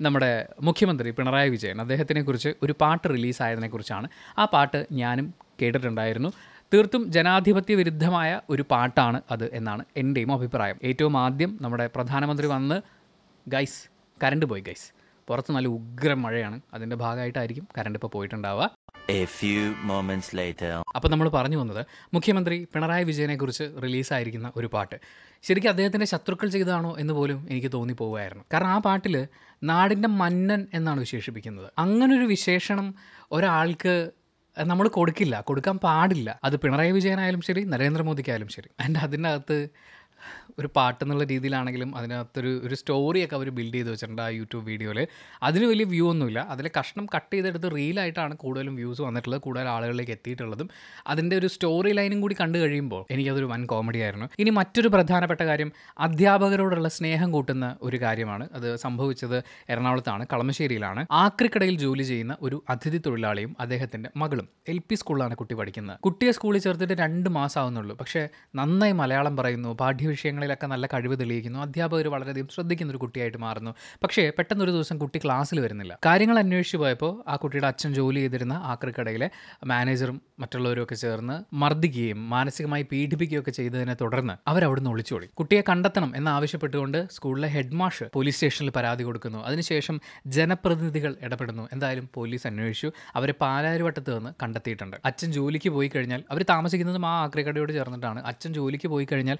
നമ്മുടെ 0.06 0.30
മുഖ്യമന്ത്രി 0.68 1.10
പിണറായി 1.18 1.50
വിജയൻ 1.56 1.80
അദ്ദേഹത്തിനെ 1.84 2.22
കുറിച്ച് 2.28 2.52
ഒരു 2.62 2.74
പാട്ട് 2.82 3.06
റിലീസായതിനെ 3.14 3.68
കുറിച്ചാണ്. 3.74 4.08
ആ 4.38 4.46
പാട്ട് 4.54 4.80
ഞാനും 5.02 5.28
കേട്ടിട്ടുണ്ടായിരുന്നു. 5.62 6.30
തീർത്തും 6.74 7.02
ജനാധിപത്യ 7.12 7.74
വിരുദ്ധമായ 7.80 8.30
ഒരു 8.50 8.64
പാട്ടാണ് 8.70 9.18
അത് 9.34 9.44
എന്നാണ് 9.58 9.82
എന്റെയും 9.96 10.32
അഭിപ്രായം. 10.32 10.78
ഏറ്റവും 10.88 11.14
ആദ്യം 11.24 11.52
നമ്മുടെ 11.62 11.86
പ്രധാനമന്ത്രി 11.94 12.46
വന്ന് 12.54 12.76
ഗൈസ് 13.54 13.80
കരണ്ട് 14.24 14.46
പോയി 14.46 14.62
ഗൈസ്. 14.68 14.88
പുറത്ത് 15.28 15.52
നല്ല 15.54 15.68
ഉഗ്രം 15.78 16.20
മഴയാണ്. 16.22 16.58
അതിന്റെ 16.74 16.96
ഭാഗമായിട്ടായിരിക്കും 16.96 17.64
കരണ്ട് 17.78 17.96
ഇപ്പോൾ 17.98 18.10
പോയിട്ടുണ്ടാവുക. 18.14 18.66
അപ്പോൾ 20.96 21.08
നമ്മൾ 21.08 21.28
പറഞ്ഞു 21.28 21.56
വന്നത് 21.56 21.86
മുഖ്യമന്ത്രി 22.14 22.68
പിണറായി 22.74 23.04
വിജയനെ 23.04 23.18
വിജയനെക്കുറിച്ച് 23.18 23.64
റിലീസായിരിക്കുന്ന 23.82 24.52
ഒരു 24.56 24.66
പാട്ട്. 24.66 24.96
ശരിക്കും 25.42 25.68
അദ്ദേഹത്തിന്റെ 25.68 26.06
ശത്രുക്കൾ 26.06 26.48
ചെയ്തതാണോ 26.48 26.96
എന്ന് 26.98 27.14
പോലും 27.14 27.46
എനിക്ക് 27.50 27.72
തോന്നിപ്പോവുമായിരുന്നു 27.72 28.44
കാരണം 28.52 28.68
ആ 28.68 28.78
പാട്ടിൽ 28.78 29.28
നാടിന്റെ 29.62 30.08
മന്നൻ 30.08 30.66
എന്നാണ് 30.74 31.00
വിശേഷിപ്പിക്കുന്നത്. 31.00 31.70
അങ്ങനൊരു 31.78 32.24
വിശേഷണം 32.24 32.94
ഒരാൾക്ക് 33.32 34.10
നമ്മൾ 34.58 34.88
കൊടുക്കില്ല. 34.88 35.40
കൊടുക്കാൻ 35.40 35.78
പാടില്ല. 35.78 36.40
അത് 36.44 36.56
പിണറായി 36.56 36.90
വിജയനായാലും 36.90 37.40
ശരി 37.40 37.64
നരേന്ദ്രമോദിക്കായാലും 37.64 38.48
ശരി. 38.48 38.68
അതിന്റെ 38.80 39.00
അതിനകത്ത് 39.00 39.68
ഒരു 40.58 40.68
പാട്ട് 40.76 41.04
എന്നുള്ള 41.04 41.24
രീതിയിലാണെങ്കിലും 41.24 41.96
അതിനകത്തൊരു 41.96 42.60
ഒരു 42.64 42.74
സ്റ്റോറിയൊക്കെ 42.74 43.36
അവർ 43.36 43.50
ബിൽഡ് 43.50 43.74
ചെയ്ത് 43.74 43.90
വെച്ചിട്ടുണ്ട് 43.90 44.22
ആ 44.22 44.28
യൂട്യൂബ് 44.28 44.66
വീഡിയോയിൽ 44.66 45.06
അതിന് 45.42 45.64
വലിയ 45.64 45.84
വ്യൂ 45.84 46.10
ഒന്നുമില്ല. 46.10 46.40
അതിലെ 46.50 46.70
കഷ്ണം 46.80 47.06
കട്ട് 47.16 47.34
ചെയ്തെടുത്ത് 47.34 47.76
റീലായിട്ടാണ് 47.76 48.36
കൂടുതലും 48.36 48.76
വ്യൂസ് 48.76 49.02
വന്നിട്ടുള്ളത് 49.02 49.40
കൂടുതൽ 49.40 49.68
ആളുകളിലേക്ക് 49.68 50.12
എത്തിയിട്ടുള്ളതും. 50.12 50.70
അതിന്റെ 51.06 51.36
ഒരു 51.36 51.46
സ്റ്റോറി 51.46 51.92
ലൈനും 51.92 52.20
കൂടി 52.20 52.36
കണ്ടു 52.40 52.58
കഴിയുമ്പോൾ 52.58 53.06
എനിക്കതൊരു 53.10 53.44
വൻ 53.44 53.66
കോമഡി 53.66 53.98
ആയിരുന്നു. 53.98 54.28
ഇനി 54.38 54.50
മറ്റൊരു 54.50 54.88
പ്രധാനപ്പെട്ട 54.88 55.40
കാര്യം 55.40 55.72
അധ്യാപകരോടുള്ള 55.98 56.88
സ്നേഹം 56.88 57.32
കൂട്ടുന്ന 57.32 57.76
ഒരു 57.82 57.96
കാര്യമാണ്. 57.96 58.48
അത് 58.52 58.76
സംഭവിച്ചത് 58.76 59.42
എറണാകുളത്താണ് 59.68 60.26
കളമശ്ശേരിയിലാണ്. 60.32 61.06
ആക്രിക്കടയിൽ 61.10 61.78
ജോലി 61.78 62.02
ചെയ്യുന്ന 62.02 62.36
ഒരു 62.42 62.64
അതിഥി 62.70 62.98
തൊഴിലാളിയും 63.06 63.56
അദ്ദേഹത്തിന്റെ 63.60 64.10
മകളും 64.16 64.48
എൽ 64.68 64.78
പി 64.78 64.94
സ്കൂളിലാണ് 64.94 65.34
കുട്ടി 65.34 65.54
പഠിക്കുന്നത്. 65.54 65.98
കുട്ടിയെ 65.98 66.32
സ്കൂളിൽ 66.32 66.58
ചേർത്തിട്ട് 66.58 66.94
രണ്ട് 66.94 67.30
മാസം 67.30 67.60
ആവുന്നുള്ളൂ 67.60 67.96
പക്ഷേ 67.96 68.28
നന്നായി 68.54 68.92
മലയാളം 68.92 69.36
പറയുന്നു 69.36 69.76
പാഠ്യവിഷയങ്ങളിലൊക്കെ 70.08 70.66
നല്ല 70.72 70.86
കഴിവ് 70.86 71.14
തെളിയിക്കുന്നു. 71.20 71.58
അധ്യാപകർ 71.58 72.06
വളരെയധികം 72.14 72.48
ശ്രദ്ധിക്കുന്ന 72.54 72.90
ഒരു 72.90 72.98
കുട്ടിയായിട്ട് 72.98 73.38
മാറുന്നു. 73.38 73.72
പക്ഷേ 74.02 74.22
പെട്ടെന്ന് 74.38 74.64
ഒരു 74.64 74.72
ദിവസം 74.76 74.96
കുട്ടി 74.98 75.18
ക്ലാസ്സിൽ 75.24 75.60
വരുന്നില്ല. 75.60 75.98
കാര്യങ്ങൾ 76.06 76.36
അന്വേഷിച്ച് 76.38 76.78
പോയപ്പോൾ 76.82 77.12
ആ 77.28 77.34
കുട്ടിയുടെ 77.36 77.66
അച്ഛൻ 77.66 77.90
ജോലി 77.94 78.20
ചെയ്തിരുന്ന 78.20 78.54
ആക്രിക്കടയിലെ 78.72 79.28
മാനേജറും 79.64 80.16
മറ്റുള്ളവരും 80.38 80.82
ഒക്കെ 80.82 80.94
ചേർന്ന് 80.94 81.36
മർദ്ദിക്കുകയും 81.62 82.30
മാനസികമായി 82.30 82.84
പീഡിപ്പിക്കുകയൊക്കെ 82.92 83.50
ചെയ്തതിനെ 83.50 83.94
തുടർന്ന് 84.00 84.34
അവരവിടുന്ന് 84.50 84.90
ഒളിച്ചോടി. 84.90 85.26
കുട്ടിയെ 85.38 85.62
കണ്ടെത്തണം 85.68 86.10
എന്നാവശ്യപ്പെട്ടുകൊണ്ട് 86.16 86.98
സ്കൂളിലെ 87.12 87.48
ഹെഡ് 87.48 87.76
മാഷ് 87.82 88.04
പോലീസ് 88.14 88.36
സ്റ്റേഷനിൽ 88.36 88.70
പരാതി 88.70 89.04
കൊടുക്കുന്നു. 89.04 89.38
അതിനുശേഷം 89.48 90.00
ജനപ്രതിനിധികൾ 90.38 91.14
ഇടപെടുന്നു. 91.22 91.68
എന്തായാലും 91.72 92.08
പോലീസ് 92.14 92.46
അന്വേഷിച്ചു. 92.46 92.90
അവരെ 93.14 93.34
പാലാരിവട്ടത്ത് 93.40 94.10
നിന്ന് 94.18 94.32
കണ്ടെത്തിയിട്ടുണ്ട്. 94.42 94.96
അച്ഛൻ 95.04 95.32
ജോലിക്ക് 95.38 95.70
പോയി 95.76 95.88
കഴിഞ്ഞാൽ 95.88 96.20
അവർ 96.30 96.42
താമസിക്കുന്നതും 96.52 97.06
ആ 97.06 97.14
ആക്രിക്കടയോട് 97.24 97.72
ചേർന്നിട്ടാണ്. 97.72 98.20
അച്ഛൻ 98.30 98.50
ജോലിക്ക് 98.58 98.88
പോയി 98.88 99.06
കഴിഞ്ഞാൽ 99.12 99.38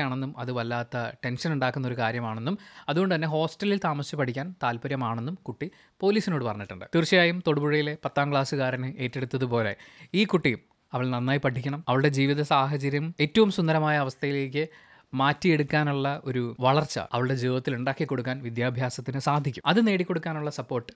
ഒറ്റയ്ക്കാണെന്നും 0.00 0.32
അത് 0.42 0.50
വല്ലാത്ത 0.58 0.96
ടെൻഷൻ 1.24 1.50
ഉണ്ടാക്കുന്ന 1.52 1.86
ഒരു 1.88 1.96
കാര്യമാണെന്നും 2.02 2.56
അതുകൊണ്ട് 2.88 3.14
തന്നെ 3.14 3.28
ഹോസ്റ്റലിൽ 3.34 3.78
താമസിച്ച് 3.84 4.16
പഠിക്കാൻ 4.20 4.46
താല്പര്യമാണെന്നും 4.62 5.36
കുട്ടി 5.48 5.68
പോലീസിനോട് 6.00 6.44
പറഞ്ഞിട്ടുണ്ട്. 6.48 6.86
തീർച്ചയായും 6.94 7.38
തൊടുപുഴയിലെ 7.46 7.94
പത്താം 8.04 8.28
ക്ലാസ്സുകാരന് 8.32 8.88
ഏറ്റെടുത്തതുപോലെ 9.04 9.72
ഈ 10.14 10.24
കുട്ടിയും 10.32 10.60
അവൾ 10.92 11.04
നന്നായി 11.14 11.40
പഠിക്കണം. 11.44 11.80
അവളുടെ 11.88 12.10
ജീവിത 12.18 12.42
സാഹചര്യം 12.52 13.06
ഏറ്റവും 13.20 13.50
സുന്ദരമായ 13.56 13.96
അവസ്ഥയിലേക്ക് 14.04 14.64
മാറ്റിയെടുക്കാനുള്ള 15.14 16.08
ഒരു 16.24 16.42
വളർച്ച 16.60 16.96
അവളുടെ 17.12 17.36
ജീവിതത്തിൽ 17.42 17.72
ഉണ്ടാക്കി 17.74 18.04
കൊടുക്കാൻ 18.04 18.36
വിദ്യാഭ്യാസത്തിന് 18.46 19.20
സാധിക്കും. 19.28 19.62
അത് 19.66 19.80
നേടിക്കൊടുക്കാനുള്ള 19.86 20.50
സപ്പോർട്ട് 20.58 20.92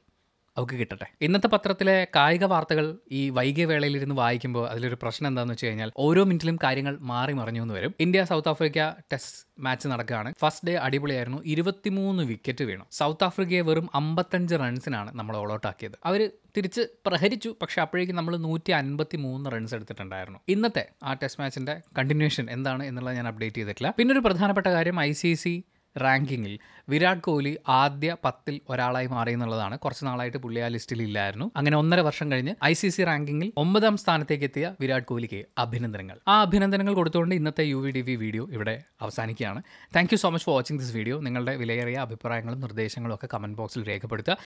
അവൾക്ക് 0.57 0.75
കിട്ടട്ടെ. 0.75 1.07
ഇന്നത്തെ 1.21 1.47
പത്രത്തിലെ 1.47 2.07
കായിക 2.17 2.45
വാർത്തകൾ 2.45 2.99
ഈ 3.13 3.31
വൈകിയ 3.31 3.65
വേളയിലിരുന്ന് 3.65 4.15
വായിക്കുമ്പോൾ 4.15 4.69
അതിലൊരു 4.69 4.99
പ്രശ്നം 5.03 5.29
എന്താണെന്ന് 5.29 5.55
വെച്ച് 5.55 5.67
കഴിഞ്ഞാൽ 5.67 5.93
ഓരോ 5.97 6.25
മിനിറ്റിലും 6.25 6.59
കാര്യങ്ങൾ 6.65 6.99
മാറി 7.01 7.33
മറിഞ്ഞു 7.33 7.63
എന്ന് 7.63 7.75
വരും. 7.75 7.95
India 8.01 8.25
South 8.25 8.49
Africa 8.49 8.91
test 9.13 9.63
match 9.65 9.89
നടക്കുകയാണ്. 9.89 10.35
ഫസ്റ്റ് 10.41 10.67
ഡേ 10.69 10.75
അടിപൊളിയായിരുന്നു. 10.75 11.43
ഇരുപത്തിമൂന്ന് 11.45 12.23
വിക്കറ്റ് 12.23 12.65
വീണു. 12.65 12.85
സൗത്ത് 12.93 13.25
ആഫ്രിക്കയെ 13.25 13.61
വെറും 13.61 13.89
അമ്പത്തഞ്ച് 13.95 14.55
റൺസിനാണ് 14.55 15.11
നമ്മൾ 15.15 15.37
ഓൾ 15.37 15.53
ഔട്ട് 15.53 15.67
ആക്കിയത്. 15.67 15.93
അവർ 16.05 16.31
തിരിച്ച് 16.57 16.81
പ്രഹരിച്ചു. 17.07 17.55
പക്ഷെ 17.63 17.83
അപ്പോഴേക്കും 17.83 18.17
നമ്മൾ 18.17 18.37
നൂറ്റി 18.37 18.73
അൻപത്തി 18.73 19.17
മൂന്ന് 19.17 19.51
റൺസ് 19.51 19.75
എടുത്തിട്ടുണ്ടായിരുന്നു. 19.75 20.39
ഇന്നത്തെ 20.49 20.89
ആ 21.03 21.13
ടെസ്റ്റ് 21.13 21.41
മാച്ചിന്റെ 21.41 21.81
കണ്ടിന്യൂഷൻ 21.99 22.47
എന്താണ് 22.51 22.83
എന്നുള്ളത് 22.85 23.15
ഞാൻ 23.15 23.29
അപ്ഡേറ്റ് 23.29 23.57
ചെയ്തിട്ടില്ല. 23.57 23.95
പിന്നെ 23.99 24.13
ഒരു 24.13 24.19
പ്രധാനപ്പെട്ട 24.19 24.67
കാര്യം 24.67 25.01
ഐ 25.01 25.13
സി 25.13 25.35
സി 25.35 25.65
റാങ്കിങ്ങിൽ. 25.99 26.59
വിരാട് 26.89 27.21
കോഹ്ലി 27.21 27.59
ആദ്യ 27.69 28.17
പത്തിൽ 28.25 28.61
ഒരാളായി 28.71 29.07
മാറി 29.07 29.33
എന്നുള്ളതാണ്. 29.33 29.79
കുറച്ച് 29.79 30.07
നാളായിട്ട് 30.07 30.39
പുള്ളി 30.39 30.61
ആ 30.61 30.69
ലിസ്റ്റിൽ 30.69 31.03
ഇല്ലായിരുന്നു. 31.03 31.51
അങ്ങനെ 31.57 31.77
ഒന്നര 31.77 32.01
വർഷം 32.01 32.33
കഴിഞ്ഞ് 32.33 32.55
ഐ 32.65 32.73
സി 32.73 32.89
സി 32.89 33.05
റാങ്കിങ്ങിൽ 33.05 33.53
ഒമ്പതാം 33.57 33.97
സ്ഥാനത്തേക്ക് 33.97 34.45
എത്തിയ 34.45 34.75
വിരാട് 34.81 35.05
കോഹ്ലിക്ക് 35.05 35.45
അഭിനന്ദനങ്ങൾ. 35.59 36.19
ആ 36.29 36.41
അഭിനന്ദനങ്ങൾ 36.41 36.95
കൊടുത്തുകൊണ്ട് 36.95 37.35
ഇന്നത്തെ 37.35 37.65
U 37.65 37.77
V 37.77 37.91
D 37.91 38.01
V 38.01 38.17
video 38.17 38.49
ഇവിടെ 38.51 38.83
അവസാനിക്കുകയാണ്. 39.01 39.63
Thank 39.97 40.13
you 40.13 40.17
so 40.17 40.31
much 40.31 40.47
for 40.47 40.55
watching 40.55 40.79
this 40.79 40.95
video 40.97 41.21
നിങ്ങളുടെ 41.21 41.57
വിലയേറിയ 41.57 41.97
അഭിപ്രായങ്ങളും 41.97 42.61
നിർദ്ദേശങ്ങളും 42.61 43.15
ഒക്കെ 43.15 43.29
കമന്റ് 43.35 43.57
ബോക്സിൽ 43.57 43.85
രേഖപ്പെടുത്തുക. 43.89 44.37